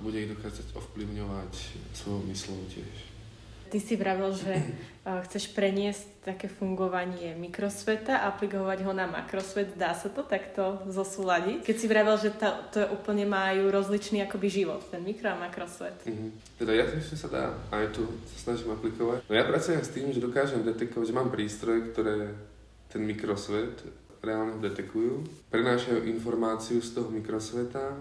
bude 0.00 0.16
ich 0.16 0.32
dokázať 0.32 0.72
ovplyvňovať 0.72 1.52
svojou 1.92 2.22
myslou 2.32 2.60
tiež. 2.72 3.12
Ty 3.68 3.78
si 3.82 3.98
vravel, 3.98 4.32
že 4.32 4.54
chceš 5.28 5.52
preniesť 5.52 6.24
také 6.24 6.48
fungovanie 6.48 7.36
mikrosveta 7.36 8.22
a 8.22 8.32
aplikovať 8.32 8.86
ho 8.88 8.92
na 8.96 9.04
makrosvet. 9.04 9.76
Dá 9.76 9.92
sa 9.92 10.08
to 10.08 10.24
takto 10.24 10.80
zosúľadiť? 10.88 11.66
Keď 11.66 11.76
si 11.76 11.86
vravel, 11.90 12.16
že 12.16 12.32
to, 12.32 12.48
to 12.72 12.80
úplne 12.96 13.28
majú 13.28 13.68
rozličný 13.68 14.24
akoby 14.24 14.48
život, 14.48 14.80
ten 14.88 15.04
mikro 15.04 15.28
a 15.28 15.36
makrosvet. 15.36 16.00
Mm-hmm. 16.06 16.30
Teda 16.56 16.72
ja 16.72 16.84
si 16.96 17.16
sa 17.18 17.28
dá, 17.28 17.44
aj 17.74 17.92
tu 17.92 18.08
sa 18.32 18.48
snažím 18.48 18.72
aplikovať. 18.72 19.26
No 19.28 19.32
ja 19.36 19.44
pracujem 19.44 19.84
s 19.84 19.92
tým, 19.92 20.08
že 20.16 20.24
dokážem 20.24 20.64
detekovať, 20.64 21.12
že 21.12 21.16
mám 21.16 21.28
prístroje, 21.28 21.92
ktoré 21.92 22.32
ten 22.88 23.04
mikrosvet 23.04 23.84
reálne 24.24 24.58
detekujú, 24.58 25.22
prenášajú 25.52 26.08
informáciu 26.08 26.80
z 26.80 26.96
toho 26.96 27.08
mikrosveta 27.12 27.94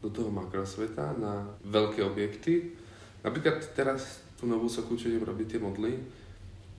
do 0.00 0.08
toho 0.08 0.32
makrosveta 0.32 1.12
na 1.16 1.46
veľké 1.64 2.00
objekty. 2.04 2.74
Napríklad 3.20 3.60
teraz 3.76 4.24
tú 4.40 4.48
novú 4.48 4.66
sochu, 4.66 4.96
čo 4.96 5.12
idem 5.12 5.24
robiť 5.24 5.46
tie 5.56 5.60
modly, 5.60 6.00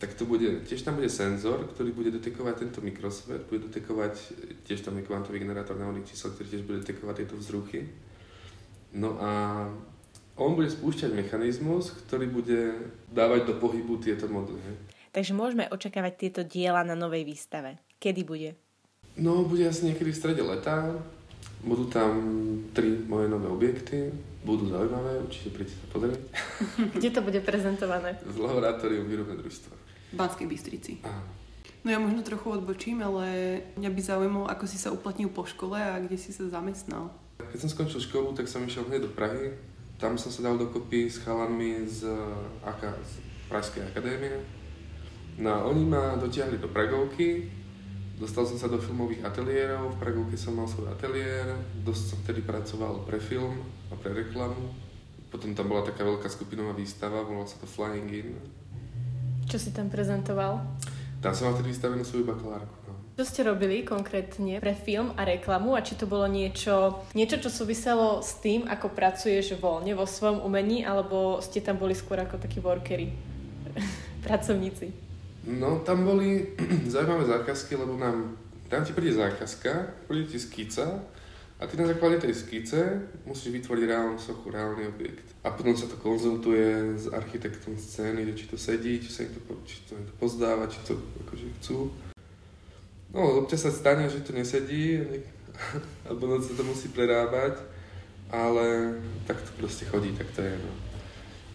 tak 0.01 0.17
to 0.17 0.25
bude, 0.25 0.65
tiež 0.65 0.81
tam 0.81 0.97
bude 0.97 1.13
senzor, 1.13 1.61
ktorý 1.77 1.93
bude 1.93 2.09
detekovať 2.09 2.65
tento 2.65 2.81
mikrosvet, 2.81 3.45
bude 3.45 3.69
detekovať, 3.69 4.13
tiež 4.65 4.81
tam 4.81 4.97
je 4.97 5.05
kvantový 5.05 5.37
generátor 5.37 5.77
náhodných 5.77 6.09
čísel, 6.09 6.33
ktorý 6.33 6.47
tiež 6.49 6.63
bude 6.65 6.81
detekovať 6.81 7.15
tieto 7.21 7.37
vzruchy. 7.37 7.85
No 8.97 9.21
a 9.21 9.29
on 10.41 10.57
bude 10.57 10.73
spúšťať 10.73 11.13
mechanizmus, 11.13 11.93
ktorý 12.09 12.33
bude 12.33 12.89
dávať 13.13 13.45
do 13.45 13.53
pohybu 13.61 14.01
tieto 14.01 14.25
modly. 14.25 14.57
Takže 15.13 15.37
môžeme 15.37 15.69
očakávať 15.69 16.13
tieto 16.17 16.41
diela 16.41 16.81
na 16.81 16.97
novej 16.97 17.21
výstave. 17.21 17.77
Kedy 18.01 18.21
bude? 18.25 18.57
No, 19.19 19.43
bude 19.43 19.67
asi 19.67 19.91
niekedy 19.91 20.11
v 20.11 20.19
strede 20.19 20.43
leta. 20.43 20.95
Budú 21.61 21.85
tam 21.91 22.15
tri 22.71 22.95
moje 23.05 23.27
nové 23.27 23.47
objekty. 23.51 24.09
Budú 24.41 24.65
zaujímavé, 24.71 25.21
určite 25.21 25.53
príďte 25.53 25.75
sa 25.77 25.87
pozrieť. 25.93 26.21
Kde 26.97 27.09
to 27.13 27.21
bude 27.21 27.39
prezentované? 27.45 28.17
V 28.25 28.37
laboratóriu 28.41 29.05
výrobné 29.05 29.37
družstva. 29.37 29.73
V 30.11 30.15
Banskej 30.17 30.47
Bystrici. 30.49 30.93
Áno. 31.05 31.41
No 31.81 31.89
ja 31.89 31.97
možno 31.97 32.21
trochu 32.21 32.53
odbočím, 32.53 33.01
ale 33.01 33.25
mňa 33.73 33.89
by 33.89 34.01
zaujímalo, 34.01 34.45
ako 34.45 34.69
si 34.69 34.77
sa 34.77 34.93
uplatnil 34.93 35.33
po 35.33 35.49
škole 35.49 35.81
a 35.81 35.97
kde 35.97 36.13
si 36.13 36.29
sa 36.29 36.45
zamestnal. 36.45 37.09
Keď 37.41 37.57
som 37.57 37.73
skončil 37.73 38.01
školu, 38.05 38.37
tak 38.37 38.45
som 38.45 38.61
išiel 38.61 38.85
hneď 38.85 39.09
do 39.09 39.11
Prahy. 39.13 39.57
Tam 39.97 40.13
som 40.17 40.29
sa 40.29 40.45
dal 40.45 40.61
dokopy 40.61 41.09
s 41.09 41.21
chalanmi 41.25 41.85
z, 41.89 42.05
AK, 42.61 42.81
z 43.01 43.11
Pražskej 43.49 43.81
akadémie. 43.89 44.45
No 45.41 45.49
a 45.49 45.59
oni 45.65 45.81
ma 45.89 46.17
dotiahli 46.21 46.61
do 46.61 46.69
Pragovky, 46.69 47.49
Dostal 48.21 48.45
som 48.45 48.53
sa 48.53 48.69
do 48.69 48.77
filmových 48.77 49.25
ateliérov, 49.25 49.97
v 49.97 49.97
Pragovke 49.97 50.37
som 50.37 50.53
mal 50.53 50.69
svoj 50.69 50.93
ateliér, 50.93 51.57
dosť 51.81 52.03
som 52.05 52.17
vtedy 52.21 52.45
pracoval 52.45 53.01
pre 53.01 53.17
film 53.17 53.65
a 53.89 53.97
pre 53.97 54.13
reklamu. 54.13 54.77
Potom 55.33 55.57
tam 55.57 55.65
bola 55.65 55.81
taká 55.81 56.05
veľká 56.05 56.29
skupinová 56.29 56.77
výstava, 56.77 57.25
volala 57.25 57.49
sa 57.49 57.57
to 57.57 57.65
Flying 57.65 58.13
In. 58.13 58.37
Čo 59.49 59.57
si 59.57 59.73
tam 59.73 59.89
prezentoval? 59.89 60.61
Tam 61.17 61.33
som 61.33 61.49
mal 61.49 61.57
vtedy 61.57 61.73
vystavenú 61.73 62.05
svoju 62.05 62.29
bakalárku. 62.29 62.69
No. 62.85 62.93
Čo 63.17 63.25
ste 63.25 63.41
robili 63.41 63.81
konkrétne 63.81 64.61
pre 64.61 64.77
film 64.77 65.17
a 65.17 65.25
reklamu 65.25 65.73
a 65.73 65.81
či 65.81 65.97
to 65.97 66.05
bolo 66.05 66.29
niečo, 66.29 67.01
niečo, 67.17 67.41
čo 67.41 67.49
súviselo 67.49 68.21
s 68.21 68.37
tým, 68.37 68.69
ako 68.69 68.93
pracuješ 68.93 69.57
voľne 69.57 69.97
vo 69.97 70.05
svojom 70.05 70.45
umení, 70.45 70.85
alebo 70.85 71.41
ste 71.41 71.57
tam 71.57 71.81
boli 71.81 71.97
skôr 71.97 72.21
ako 72.21 72.37
takí 72.37 72.61
workery, 72.61 73.17
pracovníci? 74.29 75.10
No, 75.47 75.81
tam 75.85 76.05
boli 76.05 76.53
zaujímavé 76.93 77.25
zákazky, 77.25 77.75
lebo 77.75 77.97
nám, 77.97 78.37
tam 78.69 78.85
ti 78.85 78.93
príde 78.93 79.13
zákazka, 79.13 80.05
príde 80.07 80.29
ti 80.29 80.39
skica 80.39 81.01
a 81.61 81.67
ty 81.67 81.77
na 81.77 81.85
základe 81.85 82.17
tej 82.17 82.33
skice 82.33 83.01
musíš 83.25 83.53
vytvoriť 83.53 83.83
reálnu 83.85 84.17
sochu, 84.17 84.49
reálny 84.49 84.87
objekt. 84.87 85.25
A 85.45 85.49
potom 85.49 85.77
sa 85.77 85.85
to 85.85 85.97
konzultuje 85.97 86.97
s 86.97 87.05
architektom 87.09 87.77
scény, 87.77 88.33
či 88.33 88.49
to 88.49 88.57
sedí, 88.57 89.01
či 89.01 89.09
sa 89.09 89.25
im 89.25 89.33
to, 89.33 89.41
či 89.65 89.81
to, 89.89 89.93
to 89.97 90.13
pozdáva, 90.17 90.69
či 90.69 90.77
to 90.85 90.97
akože 91.25 91.45
chcú. 91.61 91.93
No, 93.13 93.45
občas 93.45 93.61
sa 93.65 93.73
stane, 93.73 94.09
že 94.09 94.25
to 94.25 94.33
nesedí, 94.33 95.01
alebo 96.05 96.41
sa 96.41 96.53
to 96.53 96.63
musí 96.65 96.89
prerábať, 96.89 97.61
ale 98.29 98.97
tak 99.25 99.41
to 99.41 99.51
proste 99.57 99.85
chodí, 99.85 100.13
tak 100.17 100.29
to 100.33 100.41
je. 100.41 100.53
No. 100.53 100.90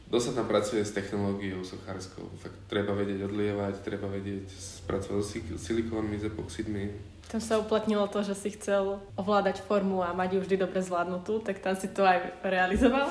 Kto 0.07 0.23
sa 0.23 0.31
tam 0.39 0.47
pracuje 0.47 0.87
s 0.87 0.95
technológiou 0.95 1.67
sochárskou? 1.67 2.31
Fakt 2.39 2.55
treba 2.71 2.95
vedieť 2.95 3.27
odlievať, 3.27 3.83
treba 3.83 4.07
vedieť 4.07 4.47
spracovať 4.55 5.23
s 5.59 5.67
silikónmi, 5.67 6.15
s 6.15 6.31
epoxidmi. 6.31 6.85
Tam 7.27 7.43
sa 7.43 7.59
uplatnilo 7.59 8.07
to, 8.07 8.23
že 8.23 8.39
si 8.39 8.55
chcel 8.55 9.03
ovládať 9.19 9.67
formu 9.67 10.07
a 10.07 10.15
mať 10.15 10.39
ju 10.39 10.41
vždy 10.47 10.57
dobre 10.63 10.79
zvládnutú, 10.79 11.43
tak 11.43 11.59
tam 11.59 11.75
si 11.75 11.91
to 11.91 12.07
aj 12.07 12.39
realizoval? 12.47 13.11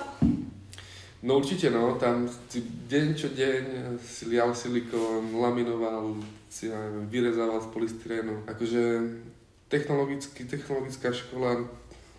No 1.19 1.41
určite 1.43 1.67
no, 1.67 1.99
tam 1.99 2.31
si 2.47 2.63
deň 2.63 3.07
čo 3.17 3.27
deň 3.27 3.63
si 3.99 4.31
lial 4.31 4.55
silikón, 4.55 5.35
laminoval, 5.35 6.15
si 6.47 6.71
neviem, 6.71 7.11
vyrezával 7.11 7.59
z 7.59 7.67
polystyrénu. 7.75 8.47
Akože 8.47 9.03
technologická 9.67 11.11
škola 11.11 11.67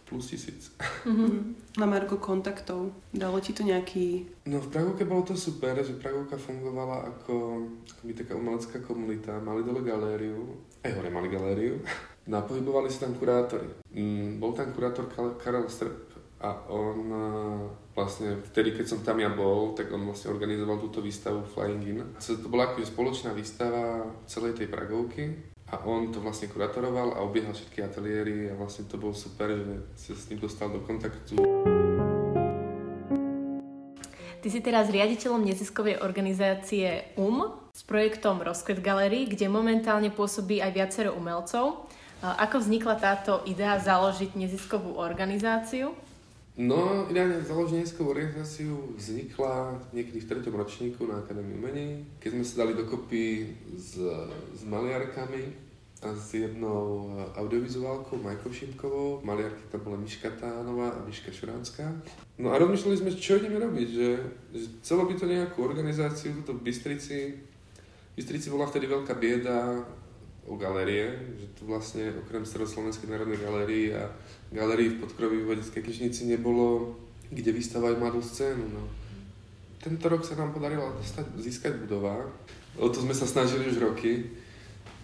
plus 0.07 0.31
tisíc. 0.31 0.71
Mm-hmm. 1.05 1.77
Na 1.83 1.87
Marko 1.87 2.17
kontaktov. 2.17 2.95
Dalo 3.11 3.43
ti 3.43 3.51
to 3.51 3.67
nejaký... 3.67 4.31
No 4.47 4.63
v 4.63 4.71
Prahovke 4.71 5.03
bolo 5.03 5.27
to 5.27 5.35
super, 5.35 5.75
že 5.83 5.99
Prahovka 5.99 6.39
fungovala 6.39 7.11
ako, 7.11 7.35
ako 7.83 8.03
by 8.07 8.13
taká 8.15 8.33
umelecká 8.39 8.79
komunita. 8.87 9.43
Mali 9.43 9.67
dole 9.67 9.83
galériu, 9.83 10.63
aj 10.87 10.95
hore 10.95 11.11
mali 11.11 11.29
galériu. 11.29 11.83
No 12.27 12.43
a 12.43 12.43
pohybovali 12.43 12.91
sa 12.91 13.07
tam 13.07 13.15
kurátori. 13.15 13.71
Mm, 13.95 14.43
bol 14.43 14.51
tam 14.51 14.75
kurátor 14.75 15.07
Karel 15.39 15.71
Strp 15.71 16.11
a 16.43 16.59
on 16.67 17.07
vlastne 17.95 18.43
vtedy, 18.51 18.75
keď 18.75 18.87
som 18.91 19.01
tam 19.07 19.23
ja 19.23 19.31
bol, 19.31 19.79
tak 19.79 19.95
on 19.95 20.03
vlastne 20.03 20.35
organizoval 20.35 20.83
túto 20.83 20.99
výstavu 20.99 21.47
Flying 21.47 21.87
In. 21.87 22.03
To 22.19 22.51
bola 22.51 22.75
akože 22.75 22.91
spoločná 22.91 23.31
výstava 23.31 24.11
celej 24.27 24.59
tej 24.59 24.67
Pragovky 24.67 25.55
a 25.67 25.83
on 25.83 26.15
to 26.15 26.23
vlastne 26.23 26.47
kuratoroval 26.47 27.19
a 27.19 27.27
obiehal 27.27 27.51
všetky 27.51 27.83
ateliéry 27.83 28.47
a 28.51 28.55
vlastne 28.55 28.87
to 28.87 28.95
bolo 29.03 29.11
super, 29.11 29.51
že 29.51 30.15
sa 30.15 30.15
s 30.15 30.31
ním 30.31 30.39
dostal 30.39 30.71
do 30.71 30.79
kontaktu. 30.87 31.35
Ty 34.39 34.49
si 34.55 34.63
teraz 34.63 34.87
riaditeľom 34.95 35.43
neziskovej 35.43 36.07
organizácie 36.07 37.11
UM 37.19 37.51
s 37.75 37.83
projektom 37.83 38.47
Rozkvet 38.47 38.79
Gallery, 38.79 39.27
kde 39.27 39.51
momentálne 39.51 40.15
pôsobí 40.15 40.63
aj 40.63 40.71
viacero 40.71 41.11
umelcov. 41.19 41.91
Ako 42.23 42.63
vznikla 42.63 42.95
táto 43.03 43.43
idea 43.43 43.75
založiť 43.83 44.39
neziskovú 44.39 45.03
organizáciu? 45.03 45.99
No, 46.57 47.05
ideálne 47.13 47.45
založiť 47.45 47.85
neziskovú 47.85 48.17
organizáciu 48.17 48.97
vznikla 48.97 49.77
niekedy 49.93 50.25
v 50.25 50.29
treťom 50.33 50.57
ročníku 50.57 51.05
na 51.05 51.21
Akadémii 51.21 51.53
umení, 51.53 51.89
keď 52.17 52.33
sme 52.33 52.45
sa 52.49 52.55
dali 52.65 52.73
dokopy 52.73 53.45
s, 53.77 54.01
s 54.57 54.61
maliarkami 54.65 55.53
a 56.01 56.17
s 56.17 56.33
jednou 56.33 57.13
audiovizuálkou, 57.37 58.17
Majkou 58.25 58.49
Šimkovou. 58.49 59.21
Maliarky 59.21 59.69
tam 59.69 59.85
bola 59.85 60.01
Miška 60.01 60.33
Tánová 60.33 60.97
a 60.97 61.05
Miška 61.05 61.29
Šuránska. 61.29 61.93
No 62.41 62.49
a 62.53 62.57
rozmýšľali 62.57 63.05
sme, 63.05 63.13
čo 63.13 63.37
ideme 63.37 63.61
robiť, 63.61 63.89
že, 63.93 64.09
že 64.57 64.67
celo 64.81 65.05
by 65.05 65.13
to 65.13 65.29
nejakú 65.29 65.61
organizáciu, 65.61 66.41
tuto 66.41 66.57
v 66.57 66.73
Bystrici. 66.73 67.37
V 67.37 68.15
Bystrici 68.17 68.49
bola 68.49 68.65
vtedy 68.65 68.89
veľká 68.89 69.13
bieda 69.21 69.85
o 70.47 70.55
galérie, 70.55 71.11
že 71.37 71.47
tu 71.59 71.67
vlastne 71.67 72.17
okrem 72.23 72.47
Staroslovenskej 72.47 73.11
národnej 73.11 73.41
galérii 73.43 73.91
a 73.93 74.07
galérii 74.53 74.97
v 74.97 75.01
podkroví 75.03 75.43
vedeckej 75.43 75.83
knižnici 75.83 76.31
nebolo 76.31 76.97
kde 77.27 77.51
vystávať 77.51 77.99
mladú 77.99 78.23
scénu. 78.23 78.63
No. 78.71 78.87
Tento 79.83 80.07
rok 80.07 80.23
sa 80.23 80.39
nám 80.39 80.55
podarilo 80.55 80.95
dostať, 80.95 81.27
získať 81.43 81.73
budova. 81.83 82.23
O 82.79 82.87
to 82.87 83.03
sme 83.03 83.11
sa 83.11 83.27
snažili 83.27 83.67
už 83.67 83.83
roky 83.83 84.27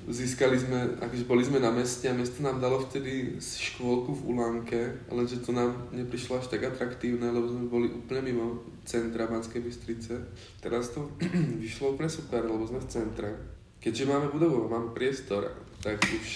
získali 0.09 0.59
sme, 0.59 0.99
akože 0.99 1.25
boli 1.31 1.47
sme 1.47 1.63
na 1.63 1.71
meste 1.71 2.11
a 2.11 2.17
mesto 2.17 2.43
nám 2.43 2.59
dalo 2.59 2.83
vtedy 2.83 3.39
škôlku 3.39 4.11
v 4.11 4.23
Ulánke, 4.35 4.81
lenže 5.07 5.39
to 5.47 5.55
nám 5.55 5.71
neprišlo 5.95 6.43
až 6.43 6.51
tak 6.51 6.67
atraktívne, 6.67 7.31
lebo 7.31 7.47
sme 7.47 7.71
boli 7.71 7.87
úplne 7.87 8.27
mimo 8.27 8.67
centra 8.83 9.31
Banskej 9.31 9.63
Bystrice. 9.63 10.19
Teraz 10.59 10.91
to 10.91 11.07
vyšlo 11.63 11.95
úplne 11.95 12.11
super, 12.11 12.43
lebo 12.43 12.67
sme 12.67 12.83
v 12.83 12.91
centre. 12.91 13.31
Keďže 13.79 14.11
máme 14.11 14.27
budovu, 14.35 14.67
máme 14.67 14.91
priestor, 14.91 15.47
tak 15.79 16.03
už 16.03 16.27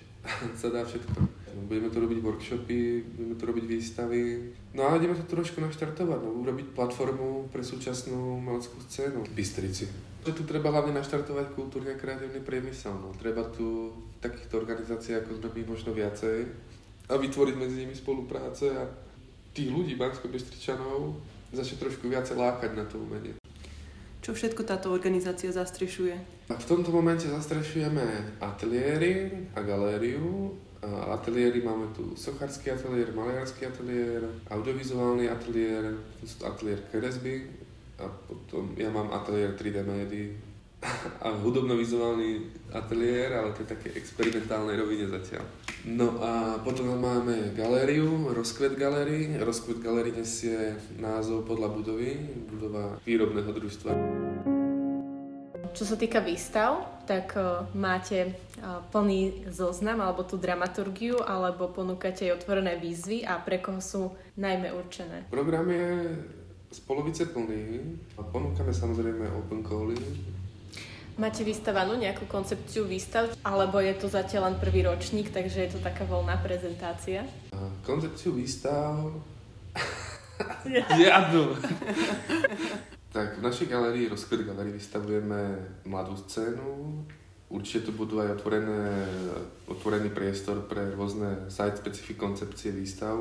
sa 0.60 0.72
dá 0.72 0.80
všetko. 0.84 1.39
Budeme 1.54 1.90
to 1.90 1.98
robiť 2.00 2.18
workshopy, 2.22 2.80
budeme 3.14 3.34
to 3.34 3.44
robiť 3.46 3.64
výstavy. 3.66 4.22
No 4.74 4.86
a 4.86 4.96
ideme 4.96 5.18
to 5.18 5.26
trošku 5.26 5.58
naštartovať, 5.58 6.18
no, 6.22 6.30
urobiť 6.42 6.72
platformu 6.74 7.50
pre 7.50 7.64
súčasnú 7.64 8.38
umeleckú 8.38 8.78
scénu 8.86 9.26
v 9.26 9.32
Bystrici. 9.34 9.86
Že 10.22 10.32
tu 10.36 10.42
treba 10.44 10.70
hlavne 10.70 10.94
naštartovať 10.94 11.56
kultúrne 11.56 11.94
a 11.94 12.00
kreatívny 12.00 12.44
priemysel. 12.44 12.94
No. 12.94 13.10
Treba 13.16 13.42
tu 13.50 13.90
takýchto 14.20 14.60
organizácií, 14.60 15.16
ako 15.16 15.40
sme 15.40 15.48
my, 15.50 15.62
možno 15.74 15.90
viacej 15.96 16.38
a 17.10 17.18
vytvoriť 17.18 17.54
medzi 17.58 17.76
nimi 17.82 17.94
spolupráce 17.96 18.70
a 18.70 18.86
tých 19.50 19.74
ľudí, 19.74 19.98
bansko-bystričanov, 19.98 21.18
začať 21.50 21.76
trošku 21.82 22.06
viacej 22.06 22.38
lákať 22.38 22.70
na 22.78 22.86
to 22.86 23.02
umenie. 23.02 23.34
Čo 24.20 24.36
všetko 24.36 24.62
táto 24.62 24.94
organizácia 24.94 25.50
zastrešuje? 25.50 26.14
A 26.46 26.54
v 26.54 26.68
tomto 26.68 26.94
momente 26.94 27.26
zastrešujeme 27.26 28.38
ateliéry 28.38 29.32
a 29.56 29.64
galériu 29.64 30.54
ateliéry. 30.88 31.60
Máme 31.62 31.92
tu 31.92 32.16
sochársky 32.16 32.70
ateliér, 32.70 33.12
maliarský 33.12 33.66
ateliér, 33.66 34.24
audiovizuálny 34.48 35.28
ateliér, 35.28 35.94
ateliér 36.44 36.80
kresby 36.88 37.44
a 38.00 38.08
potom 38.08 38.72
ja 38.80 38.88
mám 38.88 39.12
ateliér 39.12 39.52
3D 39.60 39.84
médií 39.84 40.32
a 41.24 41.28
hudobno-vizuálny 41.28 42.40
ateliér, 42.72 43.36
ale 43.36 43.52
to 43.52 43.62
je 43.62 43.72
také 43.76 43.88
experimentálnej 43.92 44.80
rovine 44.80 45.04
zatiaľ. 45.04 45.44
No 45.84 46.20
a 46.20 46.60
potom 46.60 46.88
máme 46.96 47.52
galériu, 47.56 48.32
Rozkvet 48.32 48.76
Gallery. 48.76 49.36
Rozkvet 49.40 49.80
Gallery 49.80 50.12
nesie 50.12 50.76
názov 51.00 51.48
podľa 51.48 51.72
budovy, 51.72 52.16
budova 52.48 53.00
výrobného 53.04 53.52
družstva. 53.52 53.92
Čo 55.70 55.84
sa 55.86 55.96
týka 55.96 56.18
výstav, 56.18 56.82
tak 57.06 57.34
uh, 57.38 57.66
máte 57.74 58.34
uh, 58.60 58.82
plný 58.90 59.50
zoznam 59.50 60.02
alebo 60.02 60.22
tú 60.26 60.38
dramaturgiu, 60.38 61.22
alebo 61.22 61.70
ponúkate 61.70 62.30
aj 62.30 62.42
otvorené 62.42 62.78
výzvy 62.78 63.22
a 63.26 63.38
pre 63.38 63.62
koho 63.62 63.78
sú 63.78 64.14
najmä 64.38 64.70
určené? 64.74 65.26
Program 65.30 65.66
je 65.70 66.16
z 66.70 66.80
polovice 66.86 67.26
plný 67.30 67.82
a 68.18 68.22
ponúkame 68.22 68.70
samozrejme 68.70 69.26
open 69.34 69.62
cally. 69.66 69.98
Máte 71.18 71.42
vystavanú 71.44 71.98
nejakú 71.98 72.24
koncepciu 72.30 72.86
výstav, 72.86 73.34
alebo 73.44 73.82
je 73.82 73.92
to 73.98 74.06
zatiaľ 74.08 74.50
len 74.50 74.56
prvý 74.56 74.86
ročník, 74.86 75.34
takže 75.34 75.68
je 75.68 75.70
to 75.76 75.80
taká 75.82 76.06
voľná 76.06 76.38
prezentácia? 76.38 77.26
Koncepciu 77.84 78.32
výstav... 78.32 79.10
Žiadnu. 80.96 81.44
Tak 83.10 83.38
v 83.38 83.42
našej 83.42 83.66
galerii, 83.66 84.06
Rozkvet 84.06 84.46
galerii, 84.46 84.78
vystavujeme 84.78 85.58
mladú 85.82 86.14
scénu. 86.14 87.02
Určite 87.50 87.90
tu 87.90 87.92
budú 87.98 88.22
aj 88.22 88.38
otvorené, 88.38 88.86
otvorený 89.66 90.14
priestor 90.14 90.62
pre 90.70 90.94
rôzne 90.94 91.50
site-specific 91.50 92.14
koncepcie 92.14 92.70
výstav 92.70 93.18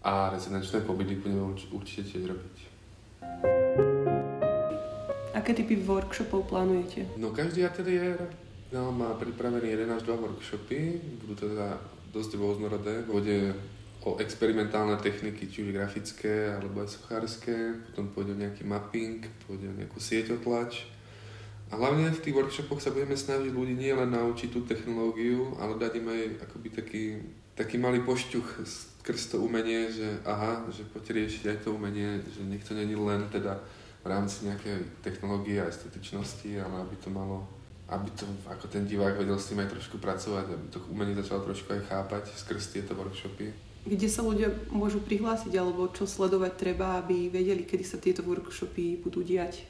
a 0.00 0.32
rezidenčné 0.32 0.80
pobyty 0.88 1.20
budeme 1.20 1.52
určite 1.52 2.08
tiež 2.08 2.32
robiť. 2.32 2.56
Aké 5.36 5.52
typy 5.52 5.84
workshopov 5.84 6.48
plánujete? 6.48 7.04
No 7.20 7.36
každý 7.36 7.68
ateliér 7.68 8.16
no, 8.72 8.88
má 8.88 9.12
pripravený 9.20 9.68
1 9.68 10.00
až 10.00 10.02
2 10.08 10.16
workshopy, 10.16 10.96
budú 11.20 11.36
teda 11.36 11.76
dosť 12.08 12.40
rôznorodé. 12.40 13.04
Bude 13.04 13.52
o 14.06 14.22
experimentálne 14.22 14.94
techniky, 15.02 15.50
či 15.50 15.66
už 15.66 15.74
grafické 15.74 16.54
alebo 16.54 16.78
aj 16.78 16.94
sochárske, 16.94 17.82
potom 17.90 18.14
pôjde 18.14 18.38
o 18.38 18.40
nejaký 18.46 18.62
mapping, 18.62 19.26
pôjde 19.50 19.66
o 19.66 19.74
nejakú 19.74 19.98
sieťotlač 19.98 20.86
A 21.66 21.74
hlavne 21.74 22.14
v 22.14 22.22
tých 22.22 22.38
workshopoch 22.38 22.78
sa 22.78 22.94
budeme 22.94 23.18
snažiť 23.18 23.50
ľudí 23.50 23.74
nie 23.74 23.90
len 23.90 24.14
naučiť 24.14 24.54
tú 24.54 24.62
technológiu, 24.62 25.58
ale 25.58 25.74
dať 25.82 25.98
im 25.98 26.06
aj 26.06 26.22
akoby 26.46 26.68
taký, 26.70 27.04
taký 27.58 27.82
malý 27.82 28.06
pošťuch 28.06 28.62
skrz 28.62 29.34
to 29.34 29.42
umenie, 29.42 29.90
že 29.90 30.22
aha, 30.22 30.62
že 30.70 30.86
poďte 30.86 31.26
riešiť 31.26 31.44
aj 31.50 31.58
to 31.66 31.74
umenie, 31.74 32.22
že 32.30 32.46
nech 32.46 32.62
to 32.62 32.78
není 32.78 32.94
len 32.94 33.26
teda 33.26 33.58
v 34.00 34.06
rámci 34.06 34.46
nejakej 34.46 35.02
technológie 35.02 35.58
a 35.58 35.66
estetičnosti, 35.66 36.62
ale 36.62 36.86
aby 36.86 36.94
to 37.02 37.10
malo 37.10 37.42
aby 37.86 38.10
to, 38.18 38.26
ako 38.50 38.66
ten 38.66 38.82
divák 38.82 39.14
vedel 39.14 39.38
s 39.38 39.54
tým 39.54 39.62
aj 39.62 39.70
trošku 39.70 40.02
pracovať, 40.02 40.46
aby 40.50 40.66
to 40.74 40.82
umenie 40.90 41.14
začalo 41.14 41.46
trošku 41.46 41.70
aj 41.70 41.86
chápať 41.86 42.34
skrz 42.34 42.74
tieto 42.74 42.98
workshopy. 42.98 43.65
Kde 43.86 44.10
sa 44.10 44.26
ľudia 44.26 44.50
môžu 44.74 44.98
prihlásiť, 44.98 45.54
alebo 45.54 45.86
čo 45.94 46.10
sledovať 46.10 46.52
treba, 46.58 46.98
aby 46.98 47.30
vedeli, 47.30 47.62
kedy 47.62 47.84
sa 47.86 48.02
tieto 48.02 48.26
workshopy 48.26 48.98
budú 48.98 49.22
diať? 49.22 49.62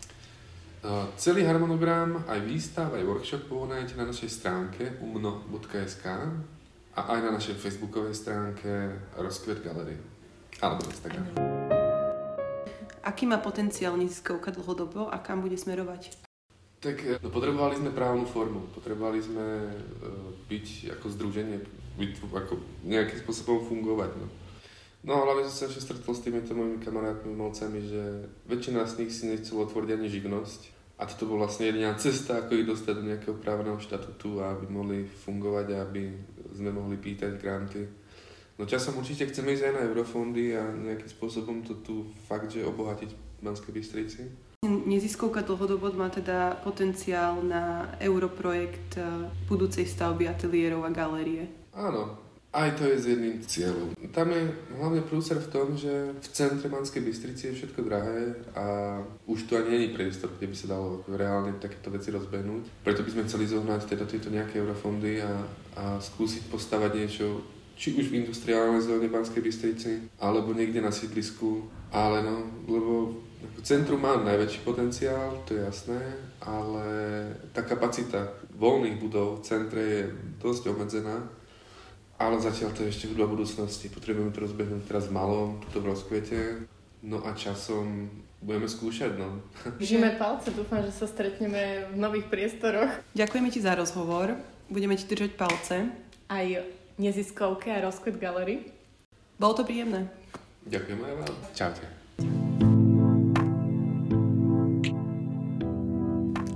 Celý 1.21 1.45
harmonogram, 1.45 2.25
aj 2.25 2.41
výstav, 2.49 2.97
aj 2.97 3.05
workshop 3.05 3.45
nájdete 3.53 4.01
na 4.01 4.09
našej 4.09 4.31
stránke 4.33 4.83
umno.sk 5.05 6.05
a 6.97 7.01
aj 7.13 7.21
na 7.29 7.31
našej 7.37 7.61
facebookovej 7.61 8.17
stránke 8.17 8.97
Rozkvet 9.21 9.61
Gallery 9.61 10.01
alebo 10.65 10.89
Instagram. 10.89 11.29
Aký 13.05 13.29
má 13.29 13.37
potenciál 13.37 14.01
neziskovka 14.01 14.49
dlhodobo 14.49 15.13
a 15.13 15.21
kam 15.21 15.45
bude 15.45 15.61
smerovať? 15.61 16.17
Tak 16.81 16.97
eh, 17.05 17.19
no, 17.21 17.29
potrebovali 17.29 17.77
sme 17.77 17.91
právnu 17.93 18.25
formu, 18.25 18.71
potrebovali 18.73 19.21
sme 19.21 19.47
uh, 19.71 20.33
byť 20.49 20.97
ako 20.99 21.07
združenie, 21.13 21.57
ako 22.33 22.61
nejakým 22.85 23.19
spôsobom 23.25 23.65
fungovať. 23.65 24.17
No. 24.21 24.27
No 25.07 25.23
hlavne 25.23 25.47
som 25.47 25.55
sa 25.55 25.65
ešte 25.71 25.87
stretol 25.87 26.19
s 26.19 26.25
týmito 26.27 26.51
mojimi 26.51 26.83
kamarátmi, 26.83 27.31
umelcami, 27.31 27.79
že 27.79 28.03
väčšina 28.51 28.83
z 28.91 28.95
nich 29.01 29.13
si 29.15 29.31
nechcelo 29.31 29.63
otvoriť 29.63 29.91
ani 29.95 30.11
živnosť 30.11 30.61
a 30.99 31.07
toto 31.07 31.29
bola 31.29 31.47
vlastne 31.47 31.71
jediná 31.71 31.95
cesta, 31.95 32.41
ako 32.43 32.57
ich 32.59 32.67
dostať 32.67 32.93
do 32.97 33.07
nejakého 33.13 33.37
právneho 33.39 33.79
štatutu 33.79 34.41
aby 34.41 34.67
mohli 34.67 35.05
fungovať 35.07 35.67
a 35.77 35.85
aby 35.87 36.11
sme 36.57 36.73
mohli 36.73 36.97
pýtať 36.99 37.39
granty. 37.39 37.87
No 38.57 38.65
časom 38.65 38.97
určite 38.97 39.29
chceme 39.29 39.53
ísť 39.53 39.69
aj 39.69 39.75
na 39.77 39.83
eurofondy 39.85 40.57
a 40.57 40.65
nejakým 40.65 41.13
spôsobom 41.13 41.61
to 41.61 41.77
tu 41.85 42.09
fakt, 42.25 42.49
že 42.49 42.65
obohatiť 42.65 43.11
v 43.13 43.41
Banskej 43.45 43.73
Bystrici. 43.77 44.23
Neziskovka 44.65 45.45
dlhodobo 45.45 45.93
má 45.93 46.09
teda 46.09 46.57
potenciál 46.65 47.45
na 47.45 47.93
europrojekt 48.01 48.97
eh, 48.97 49.29
budúcej 49.47 49.85
stavby 49.85 50.27
ateliérov 50.27 50.83
a 50.83 50.91
galérie. 50.91 51.47
Áno, 51.77 52.17
aj 52.57 52.73
to 52.81 52.89
je 52.89 52.97
z 52.97 53.07
jedným 53.13 53.37
cieľom. 53.45 53.93
Tam 54.17 54.33
je 54.33 54.49
hlavne 54.81 55.05
prúser 55.05 55.37
v 55.37 55.53
tom, 55.53 55.77
že 55.77 55.93
v 56.17 56.29
centre 56.33 56.73
Banskej 56.73 57.05
Bystrici 57.05 57.53
je 57.53 57.57
všetko 57.61 57.85
drahé 57.85 58.33
a 58.57 58.97
už 59.29 59.45
tu 59.45 59.61
ani 59.61 59.77
není 59.77 59.89
priestor, 59.93 60.33
kde 60.33 60.49
by 60.49 60.57
sa 60.57 60.73
dalo 60.73 61.05
reálne 61.05 61.53
takéto 61.61 61.93
veci 61.93 62.09
rozbehnúť. 62.09 62.81
Preto 62.81 63.05
by 63.05 63.13
sme 63.13 63.27
chceli 63.29 63.45
zohnať 63.53 63.93
teda 63.93 64.09
tieto 64.09 64.33
nejaké 64.33 64.57
eurofondy 64.57 65.21
a, 65.21 65.45
a 65.77 65.85
skúsiť 66.01 66.49
postavať 66.49 66.91
niečo, 66.97 67.45
či 67.77 67.93
už 67.93 68.09
v 68.09 68.25
industriálnej 68.25 68.81
zóne 68.81 69.13
Banskej 69.13 69.45
Bystrici, 69.45 70.09
alebo 70.17 70.57
niekde 70.57 70.81
na 70.81 70.89
sídlisku. 70.89 71.69
Ale 71.93 72.25
no, 72.25 72.41
lebo 72.65 73.21
centrum 73.61 74.01
má 74.01 74.17
najväčší 74.17 74.65
potenciál, 74.65 75.45
to 75.45 75.53
je 75.53 75.61
jasné, 75.61 76.01
ale 76.41 76.89
tá 77.53 77.61
kapacita 77.61 78.33
voľných 78.57 78.97
budov 78.97 79.41
v 79.41 79.45
centre 79.45 79.83
je 79.85 80.03
dosť 80.41 80.73
obmedzená 80.73 81.21
ale 82.17 82.41
zatiaľ 82.41 82.73
to 82.73 82.85
je 82.85 82.93
ešte 82.93 83.07
v 83.13 83.21
budúcnosti. 83.25 83.93
Potrebujeme 83.93 84.33
to 84.33 84.45
rozbehnúť 84.45 84.89
teraz 84.89 85.09
v 85.09 85.17
malom, 85.17 85.61
tuto 85.69 85.85
v 85.85 85.93
rozkvete. 85.93 86.39
No 87.05 87.21
a 87.23 87.37
časom 87.37 88.09
budeme 88.41 88.69
skúšať, 88.69 89.21
no. 89.21 89.45
Držíme 89.81 90.17
palce, 90.17 90.51
dúfam, 90.53 90.81
že 90.81 90.93
sa 90.93 91.07
stretneme 91.07 91.93
v 91.93 91.97
nových 91.97 92.27
priestoroch. 92.33 92.91
Ďakujeme 93.13 93.49
ti 93.53 93.61
za 93.61 93.77
rozhovor. 93.77 94.37
Budeme 94.73 94.97
ti 94.97 95.05
držať 95.07 95.33
palce. 95.37 95.93
Aj 96.27 96.47
neziskovke 96.97 97.71
a 97.71 97.85
rozkvet 97.85 98.17
galery. 98.17 98.73
Bolo 99.37 99.53
to 99.53 99.63
príjemné. 99.69 100.09
Ďakujem 100.67 100.99
aj 100.99 101.15
vám. 101.21 101.35
Čaute. 101.53 101.96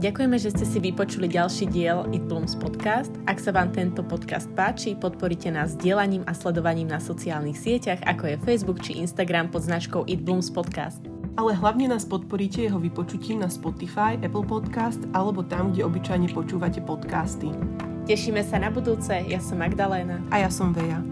Ďakujeme, 0.01 0.41
že 0.41 0.57
ste 0.57 0.65
si 0.65 0.79
vypočuli 0.81 1.29
ďalší 1.29 1.69
diel 1.69 2.09
It 2.09 2.25
Blooms 2.25 2.57
podcast. 2.57 3.13
Ak 3.29 3.37
sa 3.37 3.53
vám 3.53 3.69
tento 3.69 4.01
podcast 4.01 4.49
páči, 4.57 4.97
podporite 4.97 5.53
nás 5.53 5.77
dielaním 5.77 6.25
a 6.25 6.33
sledovaním 6.33 6.89
na 6.89 6.97
sociálnych 6.97 7.61
sieťach, 7.61 8.01
ako 8.09 8.33
je 8.33 8.41
Facebook 8.41 8.81
či 8.81 8.97
Instagram 8.97 9.53
pod 9.53 9.61
značkou 9.69 10.09
It 10.09 10.25
Blooms 10.25 10.49
podcast. 10.49 11.05
Ale 11.37 11.53
hlavne 11.53 11.93
nás 11.93 12.09
podporíte 12.09 12.65
jeho 12.65 12.81
vypočutím 12.81 13.45
na 13.45 13.53
Spotify, 13.53 14.17
Apple 14.25 14.49
Podcast 14.49 15.05
alebo 15.13 15.45
tam, 15.45 15.77
kde 15.77 15.85
obyčajne 15.85 16.33
počúvate 16.33 16.81
podcasty. 16.81 17.53
Tešíme 18.09 18.41
sa 18.41 18.57
na 18.57 18.73
budúce, 18.73 19.13
ja 19.13 19.37
som 19.37 19.61
Magdaléna. 19.61 20.25
A 20.33 20.41
ja 20.41 20.49
som 20.49 20.73
Veja. 20.73 21.10